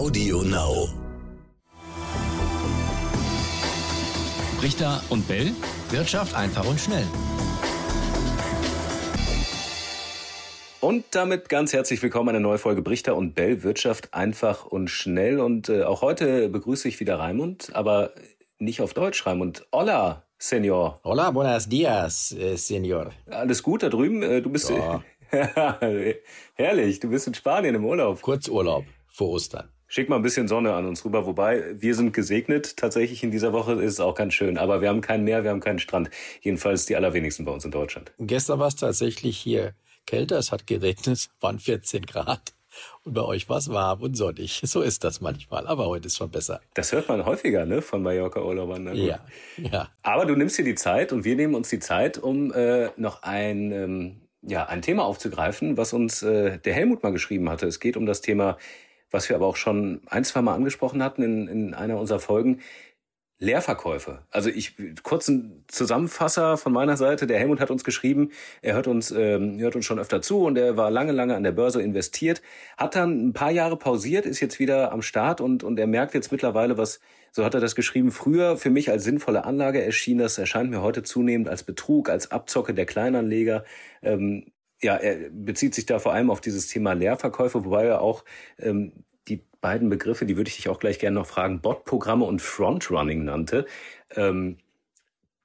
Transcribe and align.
Audio 0.00 0.40
Now. 0.40 0.88
Richter 4.62 5.02
und 5.10 5.28
Bell. 5.28 5.52
Wirtschaft 5.90 6.34
einfach 6.34 6.66
und 6.66 6.80
schnell. 6.80 7.06
Und 10.80 11.04
damit 11.10 11.50
ganz 11.50 11.74
herzlich 11.74 12.02
willkommen 12.02 12.30
eine 12.30 12.40
neue 12.40 12.56
Folge 12.56 12.80
Brichter 12.80 13.14
und 13.14 13.34
Bell 13.34 13.62
Wirtschaft 13.62 14.14
einfach 14.14 14.64
und 14.64 14.88
schnell. 14.88 15.38
Und 15.38 15.68
äh, 15.68 15.82
auch 15.82 16.00
heute 16.00 16.48
begrüße 16.48 16.88
ich 16.88 16.98
wieder 16.98 17.18
Raimund, 17.18 17.68
aber 17.74 18.12
nicht 18.58 18.80
auf 18.80 18.94
Deutsch, 18.94 19.26
Raimund. 19.26 19.66
Hola, 19.70 20.24
Senor. 20.38 21.00
Hola, 21.04 21.30
buenos 21.30 21.68
dias, 21.68 22.32
eh, 22.32 22.56
Senor. 22.56 23.10
Alles 23.28 23.62
gut 23.62 23.82
da 23.82 23.90
drüben? 23.90 24.22
Äh, 24.22 24.40
Du 24.40 24.48
bist 24.48 24.70
Ja. 24.70 25.02
herrlich. 26.54 27.00
Du 27.00 27.10
bist 27.10 27.26
in 27.26 27.34
Spanien 27.34 27.74
im 27.74 27.84
Urlaub. 27.84 28.22
Kurzurlaub 28.22 28.86
vor 29.08 29.28
Ostern. 29.28 29.68
Schick 29.92 30.08
mal 30.08 30.14
ein 30.14 30.22
bisschen 30.22 30.46
Sonne 30.46 30.72
an 30.72 30.86
uns 30.86 31.04
rüber. 31.04 31.26
Wobei 31.26 31.64
wir 31.74 31.96
sind 31.96 32.12
gesegnet. 32.12 32.76
Tatsächlich 32.76 33.24
in 33.24 33.32
dieser 33.32 33.52
Woche 33.52 33.72
ist 33.72 33.94
es 33.94 34.00
auch 34.00 34.14
ganz 34.14 34.34
schön. 34.34 34.56
Aber 34.56 34.80
wir 34.80 34.88
haben 34.88 35.00
kein 35.00 35.24
Meer, 35.24 35.42
wir 35.42 35.50
haben 35.50 35.58
keinen 35.58 35.80
Strand. 35.80 36.10
Jedenfalls 36.42 36.86
die 36.86 36.94
allerwenigsten 36.94 37.44
bei 37.44 37.50
uns 37.50 37.64
in 37.64 37.72
Deutschland. 37.72 38.12
Gestern 38.20 38.60
war 38.60 38.68
es 38.68 38.76
tatsächlich 38.76 39.36
hier 39.36 39.74
kälter, 40.06 40.38
es 40.38 40.52
hat 40.52 40.68
geregnet, 40.68 41.28
waren 41.40 41.58
14 41.58 42.06
Grad. 42.06 42.54
Und 43.02 43.14
bei 43.14 43.22
euch 43.22 43.48
war 43.48 43.58
es 43.58 43.68
warm 43.68 44.02
und 44.02 44.14
sonnig. 44.14 44.62
So 44.64 44.80
ist 44.80 45.02
das 45.02 45.20
manchmal, 45.20 45.66
aber 45.66 45.86
heute 45.86 46.06
ist 46.06 46.18
schon 46.18 46.30
besser. 46.30 46.60
Das 46.74 46.92
hört 46.92 47.08
man 47.08 47.24
häufiger, 47.24 47.66
ne, 47.66 47.82
von 47.82 48.00
Mallorca-Urlaubern. 48.04 48.94
Ja, 48.94 49.18
ja. 49.56 49.88
Aber 50.04 50.24
du 50.24 50.36
nimmst 50.36 50.56
dir 50.56 50.64
die 50.64 50.76
Zeit 50.76 51.12
und 51.12 51.24
wir 51.24 51.34
nehmen 51.34 51.56
uns 51.56 51.68
die 51.68 51.80
Zeit, 51.80 52.16
um 52.16 52.52
äh, 52.52 52.90
noch 52.96 53.24
ein, 53.24 53.72
ähm, 53.72 54.20
ja, 54.42 54.66
ein 54.66 54.82
Thema 54.82 55.04
aufzugreifen, 55.04 55.76
was 55.76 55.92
uns 55.92 56.22
äh, 56.22 56.58
der 56.58 56.74
Helmut 56.74 57.02
mal 57.02 57.10
geschrieben 57.10 57.50
hatte. 57.50 57.66
Es 57.66 57.80
geht 57.80 57.96
um 57.96 58.06
das 58.06 58.20
Thema, 58.20 58.56
was 59.10 59.28
wir 59.28 59.36
aber 59.36 59.46
auch 59.46 59.56
schon 59.56 60.00
ein, 60.06 60.24
zwei 60.24 60.42
Mal 60.42 60.54
angesprochen 60.54 61.02
hatten 61.02 61.22
in, 61.22 61.48
in 61.48 61.74
einer 61.74 61.98
unserer 61.98 62.20
Folgen. 62.20 62.60
Leerverkäufe. 63.42 64.26
Also 64.30 64.50
ich 64.50 64.74
kurzen 65.02 65.64
Zusammenfasser 65.66 66.58
von 66.58 66.74
meiner 66.74 66.98
Seite. 66.98 67.26
Der 67.26 67.38
Helmut 67.38 67.58
hat 67.58 67.70
uns 67.70 67.84
geschrieben, 67.84 68.32
er 68.60 68.74
hört 68.74 68.86
uns 68.86 69.10
ähm, 69.10 69.58
hört 69.58 69.76
uns 69.76 69.86
schon 69.86 69.98
öfter 69.98 70.20
zu 70.20 70.44
und 70.44 70.58
er 70.58 70.76
war 70.76 70.90
lange 70.90 71.12
lange 71.12 71.34
an 71.34 71.42
der 71.42 71.52
Börse 71.52 71.80
investiert, 71.80 72.42
hat 72.76 72.94
dann 72.94 73.28
ein 73.28 73.32
paar 73.32 73.50
Jahre 73.50 73.78
pausiert, 73.78 74.26
ist 74.26 74.40
jetzt 74.40 74.58
wieder 74.58 74.92
am 74.92 75.00
Start 75.00 75.40
und 75.40 75.64
und 75.64 75.78
er 75.78 75.86
merkt 75.86 76.12
jetzt 76.12 76.30
mittlerweile, 76.30 76.76
was 76.76 77.00
so 77.32 77.42
hat 77.42 77.54
er 77.54 77.60
das 77.60 77.74
geschrieben. 77.74 78.10
Früher 78.12 78.58
für 78.58 78.70
mich 78.70 78.90
als 78.90 79.04
sinnvolle 79.04 79.44
Anlage 79.44 79.82
erschien 79.82 80.18
das, 80.18 80.36
erscheint 80.36 80.68
mir 80.70 80.82
heute 80.82 81.02
zunehmend 81.02 81.48
als 81.48 81.62
Betrug, 81.62 82.10
als 82.10 82.30
Abzocke 82.30 82.74
der 82.74 82.84
Kleinanleger. 82.84 83.64
Ähm, 84.02 84.52
ja, 84.82 84.96
er 84.96 85.30
bezieht 85.30 85.74
sich 85.74 85.86
da 85.86 85.98
vor 85.98 86.12
allem 86.12 86.30
auf 86.30 86.40
dieses 86.40 86.68
Thema 86.68 86.92
Leerverkäufe, 86.92 87.64
wobei 87.64 87.86
er 87.86 88.00
auch 88.00 88.24
ähm, 88.58 88.92
die 89.28 89.42
beiden 89.60 89.90
Begriffe, 89.90 90.26
die 90.26 90.36
würde 90.36 90.48
ich 90.48 90.56
dich 90.56 90.68
auch 90.68 90.78
gleich 90.78 90.98
gerne 90.98 91.20
noch 91.20 91.26
fragen, 91.26 91.60
Bot-Programme 91.60 92.24
und 92.24 92.40
Frontrunning 92.40 93.24
nannte. 93.24 93.66
Ähm, 94.16 94.56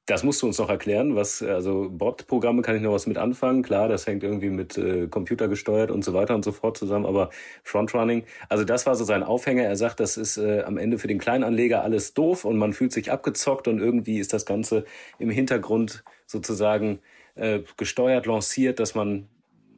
das 0.06 0.24
musst 0.24 0.42
du 0.44 0.46
uns 0.46 0.60
noch 0.60 0.70
erklären, 0.70 1.16
was, 1.16 1.42
also 1.42 1.90
Bot-Programme 1.90 2.62
kann 2.62 2.76
ich 2.76 2.82
noch 2.84 2.94
was 2.94 3.08
mit 3.08 3.18
anfangen. 3.18 3.64
Klar, 3.64 3.88
das 3.88 4.06
hängt 4.06 4.24
irgendwie 4.24 4.52
mit 4.52 4.78
äh, 4.78 5.08
Computer 5.08 5.48
gesteuert 5.48 5.90
und 5.90 6.04
so 6.04 6.14
weiter 6.14 6.36
und 6.36 6.46
so 6.46 6.52
fort 6.52 6.78
zusammen, 6.78 7.08
aber 7.08 7.32
Frontrunning, 7.64 8.24
also 8.48 8.64
das 8.64 8.86
war 8.86 8.94
so 8.96 9.04
sein 9.04 9.24
Aufhänger. 9.24 9.64
Er 9.64 9.76
sagt, 9.76 10.00
das 10.00 10.18
ist 10.18 10.38
äh, 10.38 10.62
am 10.62 10.78
Ende 10.78 11.00
für 11.00 11.08
den 11.08 11.18
Kleinanleger 11.18 11.82
alles 11.82 12.14
doof 12.14 12.46
und 12.46 12.58
man 12.58 12.74
fühlt 12.74 12.92
sich 12.92 13.12
abgezockt 13.12 13.68
und 13.68 13.80
irgendwie 13.80 14.20
ist 14.20 14.32
das 14.32 14.46
Ganze 14.46 14.86
im 15.18 15.32
Hintergrund 15.32 16.04
sozusagen 16.28 17.00
äh, 17.36 17.62
gesteuert, 17.78 18.26
lanciert, 18.26 18.80
dass 18.80 18.96
man 18.96 19.30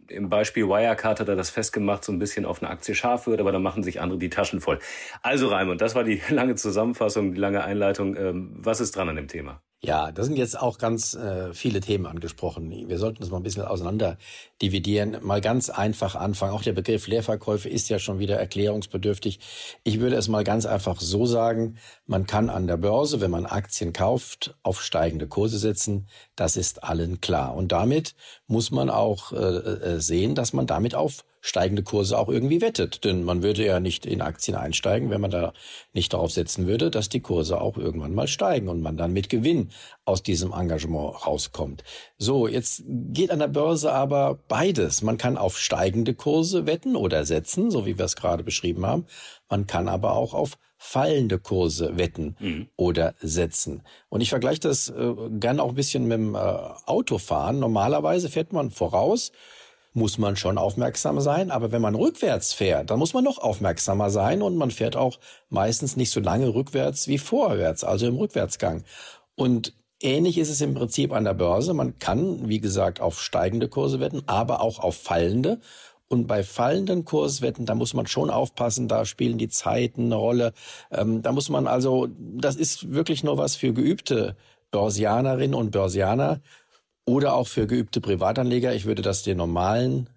im 0.10 0.30
Beispiel 0.30 0.68
Wirecard 0.68 1.20
hat 1.20 1.28
er 1.28 1.36
das 1.36 1.50
festgemacht, 1.50 2.04
so 2.04 2.12
ein 2.12 2.20
bisschen 2.20 2.46
auf 2.46 2.62
eine 2.62 2.72
Aktie 2.72 2.96
scharf 2.96 3.28
wird, 3.28 3.40
aber 3.40 3.52
dann 3.52 3.62
machen 3.62 3.84
sich 3.84 4.00
andere 4.00 4.20
die 4.20 4.30
Taschen 4.30 4.62
voll. 4.62 4.80
Also 5.22 5.48
Raimund, 5.48 5.82
das 5.82 5.96
war 5.96 6.04
die 6.04 6.22
lange 6.30 6.56
Zusammenfassung, 6.56 7.34
die 7.34 7.40
lange 7.40 7.64
Einleitung. 7.64 8.16
Ähm, 8.16 8.52
was 8.58 8.80
ist 8.80 8.96
dran 8.96 9.10
an 9.10 9.16
dem 9.16 9.28
Thema? 9.28 9.62
Ja, 9.84 10.12
da 10.12 10.24
sind 10.24 10.38
jetzt 10.38 10.60
auch 10.60 10.80
ganz 10.80 11.14
äh, 11.14 11.54
viele 11.54 11.82
Themen 11.82 12.08
angesprochen. 12.08 12.90
Wir 12.90 12.98
sollten 12.98 13.20
das 13.20 13.30
mal 13.30 13.38
ein 13.38 13.44
bisschen 13.44 13.64
auseinander 13.64 14.18
dividieren. 14.60 15.18
Mal 15.22 15.40
ganz 15.40 15.70
einfach 15.70 16.16
anfangen. 16.16 16.54
Auch 16.54 16.64
der 16.64 16.74
Begriff 16.74 17.06
Leerverkäufe 17.06 17.70
ist 17.70 17.88
ja 17.88 18.00
schon 18.00 18.18
wieder 18.18 18.38
erklärungsbedürftig. 18.38 19.40
Ich 19.84 20.00
würde 20.00 20.16
es 20.16 20.30
mal 20.30 20.44
ganz 20.44 20.66
einfach 20.66 21.00
so 21.00 21.28
sagen. 21.28 21.78
Man 22.08 22.26
kann 22.26 22.50
an 22.50 22.66
der 22.66 22.78
Börse, 22.78 23.22
wenn 23.22 23.30
man 23.30 23.46
Aktien 23.46 23.94
kauft, 23.94 24.56
auf 24.64 24.82
steigende 24.82 25.28
Kurse 25.28 25.60
setzen. 25.60 26.08
Das 26.36 26.58
ist 26.58 26.84
allen 26.84 27.22
klar. 27.22 27.54
Und 27.54 27.72
damit 27.72 28.16
muss 28.48 28.72
man 28.72 28.90
auch 28.90 29.32
äh, 29.32 29.36
äh, 29.36 30.00
sehen, 30.00 30.34
dass 30.34 30.54
man 30.54 30.66
damit 30.66 30.96
auf 30.96 31.24
steigende 31.48 31.84
Kurse 31.84 32.18
auch 32.18 32.28
irgendwie 32.28 32.62
wettet. 32.62 33.06
Denn 33.06 33.24
man 33.24 33.42
würde 33.42 33.66
ja 33.66 33.80
nicht 33.80 34.06
in 34.06 34.22
Aktien 34.22 34.58
einsteigen, 34.58 35.10
wenn 35.10 35.22
man 35.22 35.32
da 35.32 35.54
nicht 35.94 36.14
darauf 36.14 36.32
setzen 36.32 36.68
würde, 36.68 36.92
dass 36.92 37.10
die 37.10 37.22
Kurse 37.22 37.62
auch 37.62 37.78
irgendwann 37.78 38.14
mal 38.14 38.28
steigen 38.28 38.68
und 38.68 38.82
man 38.82 38.98
dann 38.98 39.14
mit 39.14 39.30
Gewinn 39.30 39.70
aus 40.04 40.24
diesem 40.24 40.52
Engagement 40.52 41.26
rauskommt. 41.26 41.84
So, 42.18 42.48
jetzt 42.48 42.84
geht 42.88 43.32
an 43.32 43.40
der 43.40 43.48
Börse 43.48 43.94
aber 43.94 44.40
beides. 44.48 45.02
Man 45.02 45.18
kann 45.18 45.38
auf 45.38 45.58
steigende 45.58 46.14
Kurse 46.14 46.66
wetten 46.66 46.96
oder 46.96 47.26
setzen, 47.26 47.72
so 47.72 47.86
wie 47.86 47.98
wir 47.98 48.06
es 48.06 48.18
gerade 48.18 48.44
beschrieben 48.44 48.86
haben. 48.86 49.06
Man 49.50 49.68
kann 49.68 49.88
aber 49.88 50.14
auch 50.14 50.34
auf 50.34 50.58
fallende 50.78 51.40
Kurse 51.40 51.98
wetten 51.98 52.36
oder 52.76 53.16
setzen. 53.20 53.84
Und 54.10 54.22
ich 54.22 54.30
vergleiche 54.30 54.60
das 54.60 54.90
äh, 54.90 55.14
gern 55.40 55.60
auch 55.60 55.70
ein 55.70 55.76
bisschen 55.76 56.08
mit 56.08 56.18
dem 56.18 56.36
äh, 56.36 56.38
Autofahren. 56.38 57.60
Normalerweise 57.60 58.30
fährt 58.30 58.54
man 58.54 58.70
voraus, 58.70 59.32
muss 59.98 60.20
man 60.20 60.36
schon 60.36 60.58
aufmerksam 60.58 61.20
sein. 61.20 61.50
Aber 61.52 61.72
wenn 61.72 61.82
man 61.82 61.96
rückwärts 61.96 62.54
fährt, 62.54 62.92
dann 62.92 63.00
muss 63.00 63.14
man 63.14 63.24
noch 63.24 63.40
aufmerksamer 63.40 64.10
sein 64.12 64.42
und 64.44 64.56
man 64.56 64.72
fährt 64.72 64.96
auch 64.96 65.20
meistens 65.50 65.98
nicht 65.98 66.12
so 66.12 66.20
lange 66.20 66.54
rückwärts 66.54 67.08
wie 67.08 67.18
vorwärts, 67.18 67.84
also 67.84 68.06
im 68.08 68.16
Rückwärtsgang. 68.16 68.84
Und 69.36 69.74
ähnlich 70.02 70.38
ist 70.38 70.50
es 70.50 70.62
im 70.62 70.76
Prinzip 70.76 71.12
an 71.12 71.24
der 71.26 71.34
Börse. 71.34 71.74
Man 71.74 71.98
kann, 71.98 72.48
wie 72.48 72.60
gesagt, 72.60 73.02
auf 73.02 73.20
steigende 73.20 73.68
Kurse 73.68 74.00
wetten, 74.00 74.22
aber 74.28 74.62
auch 74.62 74.80
auf 74.80 74.96
fallende. 74.96 75.60
Und 76.10 76.28
bei 76.28 76.44
fallenden 76.44 77.04
Kurswetten, 77.04 77.66
da 77.66 77.76
muss 77.76 77.94
man 77.94 78.08
schon 78.08 78.30
aufpassen, 78.30 78.88
da 78.88 79.04
spielen 79.04 79.40
die 79.40 79.50
Zeiten 79.50 80.06
eine 80.06 80.16
Rolle. 80.16 80.54
Ähm, 80.92 81.24
da 81.24 81.32
muss 81.32 81.50
man 81.50 81.68
also, 81.68 82.08
das 82.18 82.56
ist 82.56 82.94
wirklich 82.94 83.24
nur 83.24 83.38
was 83.38 83.56
für 83.56 83.74
geübte 83.74 84.38
Börsianerinnen 84.72 85.56
und 85.56 85.72
Börsianer 85.72 86.40
oder 87.08 87.34
auch 87.34 87.48
für 87.48 87.66
geübte 87.66 88.02
Privatanleger. 88.02 88.76
Ich 88.76 88.86
würde 88.86 89.02
das 89.02 89.24
den 89.24 89.38
normalen 89.38 90.10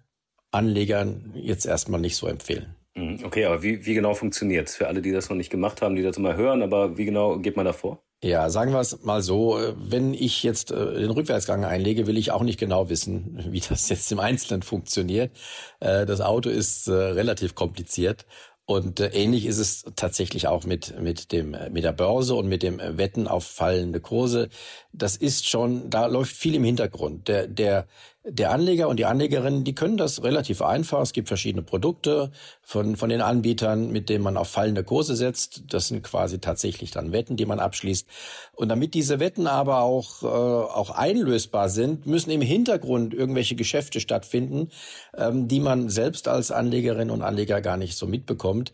Anlegern 0.51 1.31
jetzt 1.33 1.65
erstmal 1.65 2.01
nicht 2.01 2.17
so 2.17 2.27
empfehlen. 2.27 2.75
Mhm, 2.95 3.21
Okay, 3.23 3.45
aber 3.45 3.63
wie, 3.63 3.85
wie 3.85 3.93
genau 3.93 4.13
funktioniert's 4.13 4.75
Für 4.75 4.87
alle, 4.87 5.01
die 5.01 5.11
das 5.11 5.29
noch 5.29 5.37
nicht 5.37 5.49
gemacht 5.49 5.81
haben, 5.81 5.95
die 5.95 6.03
das 6.03 6.17
immer 6.17 6.35
hören, 6.35 6.61
aber 6.61 6.97
wie 6.97 7.05
genau 7.05 7.39
geht 7.39 7.55
man 7.55 7.65
da 7.65 7.73
vor? 7.73 8.03
Ja, 8.23 8.51
sagen 8.51 8.71
wir 8.71 8.79
es 8.81 9.01
mal 9.03 9.23
so, 9.23 9.57
äh, 9.57 9.73
wenn 9.77 10.13
ich 10.13 10.43
jetzt 10.43 10.69
äh, 10.71 10.99
den 10.99 11.09
Rückwärtsgang 11.09 11.65
einlege, 11.65 12.05
will 12.05 12.17
ich 12.17 12.31
auch 12.31 12.43
nicht 12.43 12.59
genau 12.59 12.89
wissen, 12.89 13.39
wie 13.49 13.61
das 13.61 13.89
jetzt 13.89 14.11
im 14.11 14.19
Einzelnen 14.19 14.61
funktioniert. 14.61 15.31
Äh, 15.79 16.05
Das 16.05 16.21
Auto 16.21 16.49
ist 16.49 16.87
relativ 16.89 17.55
kompliziert. 17.55 18.25
Und 18.71 19.01
äh, 19.01 19.07
ähnlich 19.07 19.45
ist 19.47 19.57
es 19.57 19.83
tatsächlich 19.97 20.47
auch 20.47 20.63
mit, 20.63 20.97
mit, 20.97 21.33
dem, 21.33 21.53
äh, 21.53 21.69
mit 21.69 21.83
der 21.83 21.91
Börse 21.91 22.35
und 22.35 22.47
mit 22.47 22.63
dem 22.63 22.79
äh, 22.79 22.97
Wetten 22.97 23.27
auf 23.27 23.45
fallende 23.45 23.99
Kurse. 23.99 24.47
Das 24.93 25.17
ist 25.17 25.49
schon, 25.49 25.89
da 25.89 26.05
läuft 26.05 26.33
viel 26.33 26.55
im 26.55 26.63
Hintergrund. 26.63 27.27
Der, 27.27 27.47
der, 27.47 27.87
der 28.23 28.51
Anleger 28.51 28.87
und 28.87 28.97
die 28.97 29.05
Anlegerinnen, 29.05 29.63
die 29.63 29.73
können 29.73 29.97
das 29.97 30.23
relativ 30.23 30.61
einfach. 30.61 31.01
Es 31.01 31.11
gibt 31.11 31.27
verschiedene 31.27 31.63
Produkte 31.63 32.31
von, 32.61 32.95
von 32.95 33.09
den 33.09 33.21
Anbietern, 33.21 33.91
mit 33.91 34.09
denen 34.09 34.23
man 34.23 34.37
auf 34.37 34.47
fallende 34.47 34.83
Kurse 34.83 35.15
setzt. 35.15 35.63
Das 35.73 35.87
sind 35.87 36.03
quasi 36.03 36.39
tatsächlich 36.39 36.91
dann 36.91 37.13
Wetten, 37.13 37.35
die 37.35 37.47
man 37.47 37.59
abschließt. 37.59 38.07
Und 38.53 38.69
damit 38.69 38.93
diese 38.93 39.19
Wetten 39.19 39.47
aber 39.47 39.79
auch, 39.79 40.21
äh, 40.21 40.27
auch 40.27 40.91
einlösbar 40.91 41.69
sind, 41.69 42.05
müssen 42.05 42.29
im 42.29 42.41
Hintergrund 42.41 43.15
irgendwelche 43.15 43.55
Geschäfte 43.55 43.99
stattfinden, 43.99 44.69
ähm, 45.17 45.47
die 45.47 45.59
man 45.59 45.89
selbst 45.89 46.27
als 46.27 46.51
Anlegerin 46.51 47.09
und 47.09 47.23
Anleger 47.23 47.59
gar 47.61 47.77
nicht 47.77 47.97
so 47.97 48.05
mitbekommt. 48.05 48.71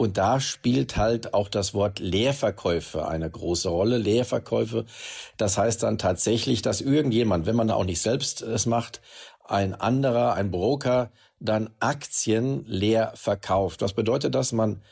Und 0.00 0.16
da 0.16 0.38
spielt 0.38 0.96
halt 0.96 1.34
auch 1.34 1.48
das 1.48 1.74
Wort 1.74 1.98
Leerverkäufe 1.98 3.08
eine 3.08 3.28
große 3.28 3.68
Rolle. 3.68 3.98
Leerverkäufe, 3.98 4.86
das 5.36 5.58
heißt 5.58 5.82
dann 5.82 5.98
tatsächlich, 5.98 6.62
dass 6.62 6.80
irgendjemand, 6.80 7.46
wenn 7.46 7.56
man 7.56 7.68
auch 7.72 7.84
nicht 7.84 8.00
selbst 8.00 8.40
es 8.40 8.64
macht, 8.64 9.02
ein 9.44 9.74
anderer, 9.74 10.34
ein 10.34 10.52
Broker, 10.52 11.10
dann 11.40 11.70
Aktien 11.80 12.64
leer 12.64 13.12
verkauft. 13.16 13.82
Was 13.82 13.92
bedeutet 13.92 14.36
das? 14.36 14.52
Man 14.52 14.82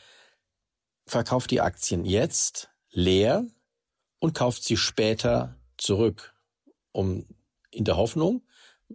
verkauft 1.06 1.52
die 1.52 1.60
Aktien 1.60 2.04
jetzt 2.04 2.68
leer 2.90 3.44
und 4.18 4.34
kauft 4.34 4.64
sie 4.64 4.76
später 4.76 5.54
zurück, 5.78 6.34
um 6.90 7.26
in 7.70 7.84
der 7.84 7.96
Hoffnung, 7.96 8.42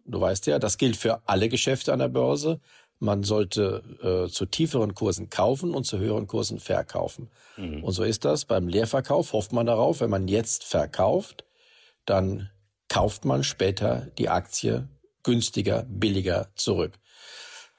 du 0.05 0.19
weißt 0.19 0.47
ja, 0.47 0.59
das 0.59 0.77
gilt 0.77 0.97
für 0.97 1.21
alle 1.25 1.47
Geschäfte 1.47 1.93
an 1.93 1.99
der 1.99 2.09
Börse, 2.09 2.59
man 3.01 3.23
sollte 3.23 3.83
äh, 4.01 4.31
zu 4.31 4.45
tieferen 4.45 4.93
Kursen 4.93 5.29
kaufen 5.29 5.73
und 5.73 5.85
zu 5.85 5.97
höheren 5.97 6.27
Kursen 6.27 6.59
verkaufen. 6.59 7.29
Und 7.81 7.91
so 7.91 8.03
ist 8.03 8.25
das. 8.25 8.45
Beim 8.45 8.67
Leerverkauf 8.67 9.33
hofft 9.33 9.53
man 9.53 9.65
darauf, 9.65 10.01
wenn 10.01 10.09
man 10.09 10.27
jetzt 10.27 10.63
verkauft, 10.63 11.45
dann 12.05 12.49
kauft 12.89 13.25
man 13.25 13.43
später 13.43 14.07
die 14.17 14.29
Aktie 14.29 14.87
günstiger, 15.23 15.85
billiger 15.87 16.47
zurück. 16.55 16.93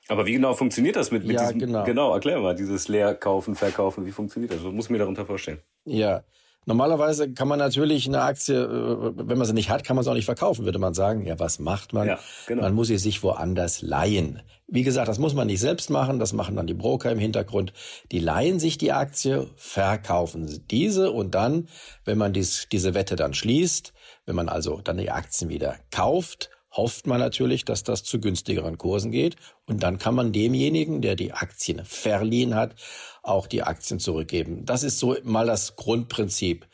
Aber 0.08 0.26
wie 0.26 0.32
genau 0.32 0.54
funktioniert 0.54 0.96
das 0.96 1.10
mit, 1.10 1.25
mit 1.25 1.36
ja, 1.36 1.44
diesem, 1.44 1.58
genau. 1.60 1.84
genau, 1.84 2.12
erklär 2.12 2.40
mal, 2.40 2.54
dieses 2.54 2.88
Leerkaufen, 2.88 3.54
Verkaufen, 3.54 4.04
wie 4.04 4.12
funktioniert 4.12 4.52
das? 4.52 4.64
Was 4.64 4.72
muss 4.72 4.86
ich 4.86 4.90
mir 4.90 4.98
darunter 4.98 5.25
vorstellen? 5.25 5.60
Ja, 5.84 6.25
Normalerweise 6.64 7.32
kann 7.32 7.49
man 7.49 7.59
natürlich 7.59 8.06
eine 8.06 8.23
Aktie, 8.23 8.55
äh, 8.55 9.12
wenn 9.17 9.38
man 9.38 9.47
sie 9.47 9.53
nicht 9.53 9.70
hat, 9.70 9.85
kann 9.85 9.97
man 9.97 10.05
sie 10.05 10.11
auch 10.11 10.14
nicht 10.14 10.26
verkaufen, 10.26 10.64
würde 10.64 10.79
man 10.79 10.94
sagen. 10.94 11.26
Ja, 11.26 11.38
was 11.38 11.59
macht 11.59 11.93
man? 11.93 12.06
Ja, 12.06 12.19
genau. 12.47 12.62
Man 12.62 12.75
muss 12.75 12.87
sie 12.87 12.99
sich 12.99 13.23
woanders 13.23 13.82
leihen. 13.82 14.43
Wie 14.69 14.85
gesagt, 14.85 15.09
das 15.09 15.19
muss 15.19 15.35
man 15.35 15.49
nicht 15.49 15.61
selbst 15.61 15.91
machen, 15.91 16.19
das 16.19 16.32
machen 16.32 16.56
dann 16.56 16.67
die 16.67 16.75
Broker 16.75 17.11
im 17.11 17.19
Hintergrund. 17.19 17.73
Die 18.11 18.20
leihen 18.20 18.59
sich 18.59 18.79
die 18.79 18.93
Aktie, 18.93 19.49
verkaufen 19.56 20.64
diese 20.70 21.11
und 21.11 21.35
dann, 21.35 21.69
wenn 22.05 22.17
man 22.17 22.32
dies, 22.32 22.69
diese 22.70 22.94
Wette 22.94 23.17
dann 23.17 23.35
schließt, 23.35 23.93
wenn 24.25 24.37
man 24.37 24.49
also 24.49 24.81
dann 24.82 24.97
die 24.97 25.11
Aktien 25.11 25.50
wieder 25.50 25.76
kauft, 25.91 26.50
hofft 26.72 27.06
man 27.06 27.20
natürlich, 27.20 27.64
dass 27.64 27.84
das 27.84 28.02
zu 28.02 28.20
günstigeren 28.20 28.78
Kursen 28.78 29.10
geht. 29.10 29.36
Und 29.66 29.82
dann 29.82 29.98
kann 29.98 30.14
man 30.14 30.32
demjenigen, 30.32 31.02
der 31.02 31.14
die 31.14 31.32
Aktien 31.32 31.84
verliehen 31.84 32.54
hat, 32.54 32.74
auch 33.22 33.46
die 33.46 33.62
Aktien 33.62 34.00
zurückgeben. 34.00 34.64
Das 34.64 34.82
ist 34.82 34.98
so 34.98 35.16
mal 35.22 35.46
das 35.46 35.76
Grundprinzip. 35.76 36.66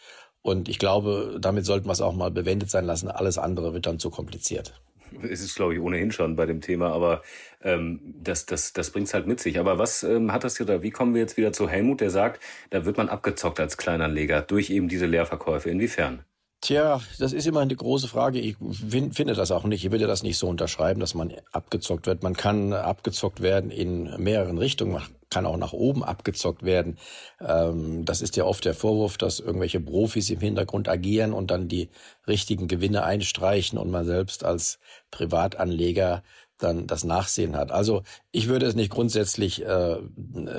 Und 0.43 0.69
ich 0.69 0.79
glaube, 0.79 1.39
damit 1.41 1.67
sollten 1.67 1.87
wir 1.87 1.93
es 1.93 2.01
auch 2.01 2.15
mal 2.15 2.31
bewendet 2.31 2.71
sein 2.71 2.85
lassen. 2.85 3.09
Alles 3.09 3.39
andere 3.39 3.75
wird 3.75 3.87
dann 3.87 3.99
zu 3.99 4.11
kompliziert. 4.11 4.81
Es 5.23 5.41
ist, 5.41 5.57
glaube 5.57 5.75
ich, 5.75 5.81
ohnehin 5.81 6.13
schon 6.13 6.37
bei 6.37 6.47
dem 6.47 6.61
Thema, 6.61 6.93
aber 6.93 7.23
ähm, 7.63 8.01
das, 8.23 8.47
das, 8.47 8.73
das 8.73 8.91
bringt 8.91 9.09
es 9.09 9.15
halt 9.15 9.27
mit 9.27 9.41
sich. 9.41 9.59
Aber 9.59 9.79
was 9.79 10.03
ähm, 10.03 10.33
hat 10.33 10.45
das 10.45 10.59
hier, 10.59 10.67
oder 10.67 10.83
wie 10.83 10.91
kommen 10.91 11.15
wir 11.15 11.21
jetzt 11.21 11.37
wieder 11.37 11.53
zu 11.53 11.69
Helmut, 11.69 12.01
der 12.01 12.11
sagt, 12.11 12.43
da 12.71 12.85
wird 12.85 12.99
man 12.99 13.09
abgezockt 13.09 13.59
als 13.59 13.77
Kleinanleger 13.79 14.43
durch 14.43 14.71
eben 14.71 14.89
diese 14.89 15.07
Leerverkäufe. 15.07 15.71
Inwiefern? 15.71 16.25
Tja, 16.61 17.01
das 17.21 17.33
ist 17.33 17.47
immer 17.47 17.61
eine 17.61 17.77
große 17.77 18.09
Frage. 18.09 18.41
Ich 18.41 18.57
finde 18.59 19.35
das 19.35 19.53
auch 19.53 19.63
nicht. 19.65 19.85
Ich 19.85 19.93
würde 19.93 20.09
das 20.09 20.25
nicht 20.25 20.39
so 20.39 20.49
unterschreiben, 20.49 20.99
dass 20.99 21.15
man 21.15 21.33
abgezockt 21.53 22.07
wird. 22.09 22.25
Man 22.25 22.35
kann 22.35 22.73
abgezockt 22.73 23.41
werden 23.41 23.71
in 23.71 24.21
mehreren 24.21 24.59
Richtungen. 24.59 24.93
Man 24.93 25.03
kann 25.31 25.47
auch 25.47 25.57
nach 25.57 25.73
oben 25.73 26.03
abgezockt 26.03 26.65
werden. 26.65 26.99
Ähm, 27.41 28.05
das 28.05 28.23
ist 28.23 28.37
ja 28.37 28.45
oft 28.45 28.65
der 28.65 28.75
Vorwurf, 28.75 29.19
dass 29.19 29.39
irgendwelche 29.39 29.79
Profis 29.79 30.31
im 30.31 30.41
Hintergrund 30.41 30.89
agieren 30.89 31.33
und 31.33 31.53
dann 31.53 31.69
die 31.69 31.91
richtigen 32.27 32.67
Gewinne 32.67 33.05
einstreichen 33.05 33.79
und 33.79 33.91
man 33.91 34.05
selbst 34.05 34.45
als 34.45 34.81
Privatanleger 35.13 36.25
dann 36.59 36.87
das 36.87 37.05
Nachsehen 37.05 37.57
hat. 37.57 37.71
Also 37.71 38.03
ich 38.33 38.49
würde 38.49 38.67
es 38.67 38.75
nicht 38.75 38.91
grundsätzlich 38.91 39.65
äh, 39.65 39.99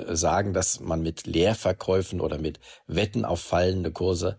sagen, 0.08 0.54
dass 0.54 0.80
man 0.80 1.02
mit 1.02 1.28
Leerverkäufen 1.28 2.22
oder 2.22 2.38
mit 2.38 2.60
Wetten 2.88 3.26
auf 3.26 3.42
fallende 3.42 3.92
Kurse 3.92 4.38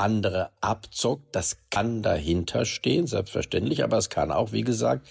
andere 0.00 0.50
abzockt. 0.60 1.34
Das 1.34 1.58
kann 1.70 2.02
dahinter 2.02 2.64
stehen, 2.64 3.06
selbstverständlich, 3.06 3.84
aber 3.84 3.98
es 3.98 4.10
kann 4.10 4.32
auch, 4.32 4.52
wie 4.52 4.62
gesagt, 4.62 5.06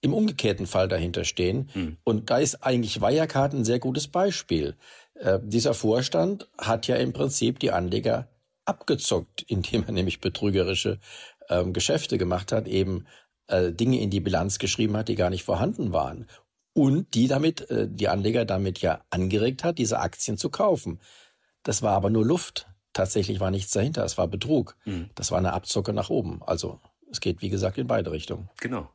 im 0.00 0.14
umgekehrten 0.14 0.66
Fall 0.66 0.88
dahinter 0.88 1.24
stehen. 1.24 1.68
Hm. 1.72 1.96
Und 2.04 2.30
da 2.30 2.38
ist 2.38 2.64
eigentlich 2.64 3.00
Wirecard 3.00 3.52
ein 3.52 3.64
sehr 3.64 3.78
gutes 3.78 4.08
Beispiel. 4.08 4.76
Äh, 5.14 5.38
dieser 5.42 5.74
Vorstand 5.74 6.48
hat 6.58 6.86
ja 6.86 6.96
im 6.96 7.12
Prinzip 7.12 7.58
die 7.58 7.70
Anleger 7.70 8.28
abgezockt, 8.64 9.42
indem 9.48 9.84
er 9.84 9.92
nämlich 9.92 10.20
betrügerische 10.20 10.98
ähm, 11.48 11.72
Geschäfte 11.72 12.18
gemacht 12.18 12.52
hat, 12.52 12.66
eben 12.66 13.06
äh, 13.48 13.72
Dinge 13.72 14.00
in 14.00 14.10
die 14.10 14.20
Bilanz 14.20 14.58
geschrieben 14.58 14.96
hat, 14.96 15.08
die 15.08 15.16
gar 15.16 15.30
nicht 15.30 15.44
vorhanden 15.44 15.92
waren. 15.92 16.26
Und 16.72 17.14
die 17.14 17.28
damit, 17.28 17.68
äh, 17.70 17.88
die 17.90 18.08
Anleger 18.08 18.44
damit 18.44 18.78
ja 18.80 19.02
angeregt 19.10 19.64
hat, 19.64 19.78
diese 19.78 19.98
Aktien 19.98 20.38
zu 20.38 20.48
kaufen. 20.48 21.00
Das 21.62 21.82
war 21.82 21.92
aber 21.92 22.08
nur 22.08 22.24
Luft 22.24 22.69
tatsächlich 22.92 23.40
war 23.40 23.50
nichts 23.50 23.72
dahinter. 23.72 24.04
Es 24.04 24.18
war 24.18 24.28
Betrug. 24.28 24.76
Mhm. 24.84 25.10
Das 25.14 25.30
war 25.30 25.38
eine 25.38 25.52
Abzocke 25.52 25.92
nach 25.92 26.10
oben. 26.10 26.42
Also 26.44 26.78
es 27.10 27.20
geht, 27.20 27.42
wie 27.42 27.48
gesagt, 27.50 27.78
in 27.78 27.86
beide 27.86 28.12
Richtungen. 28.12 28.48
Genau. 28.60 28.88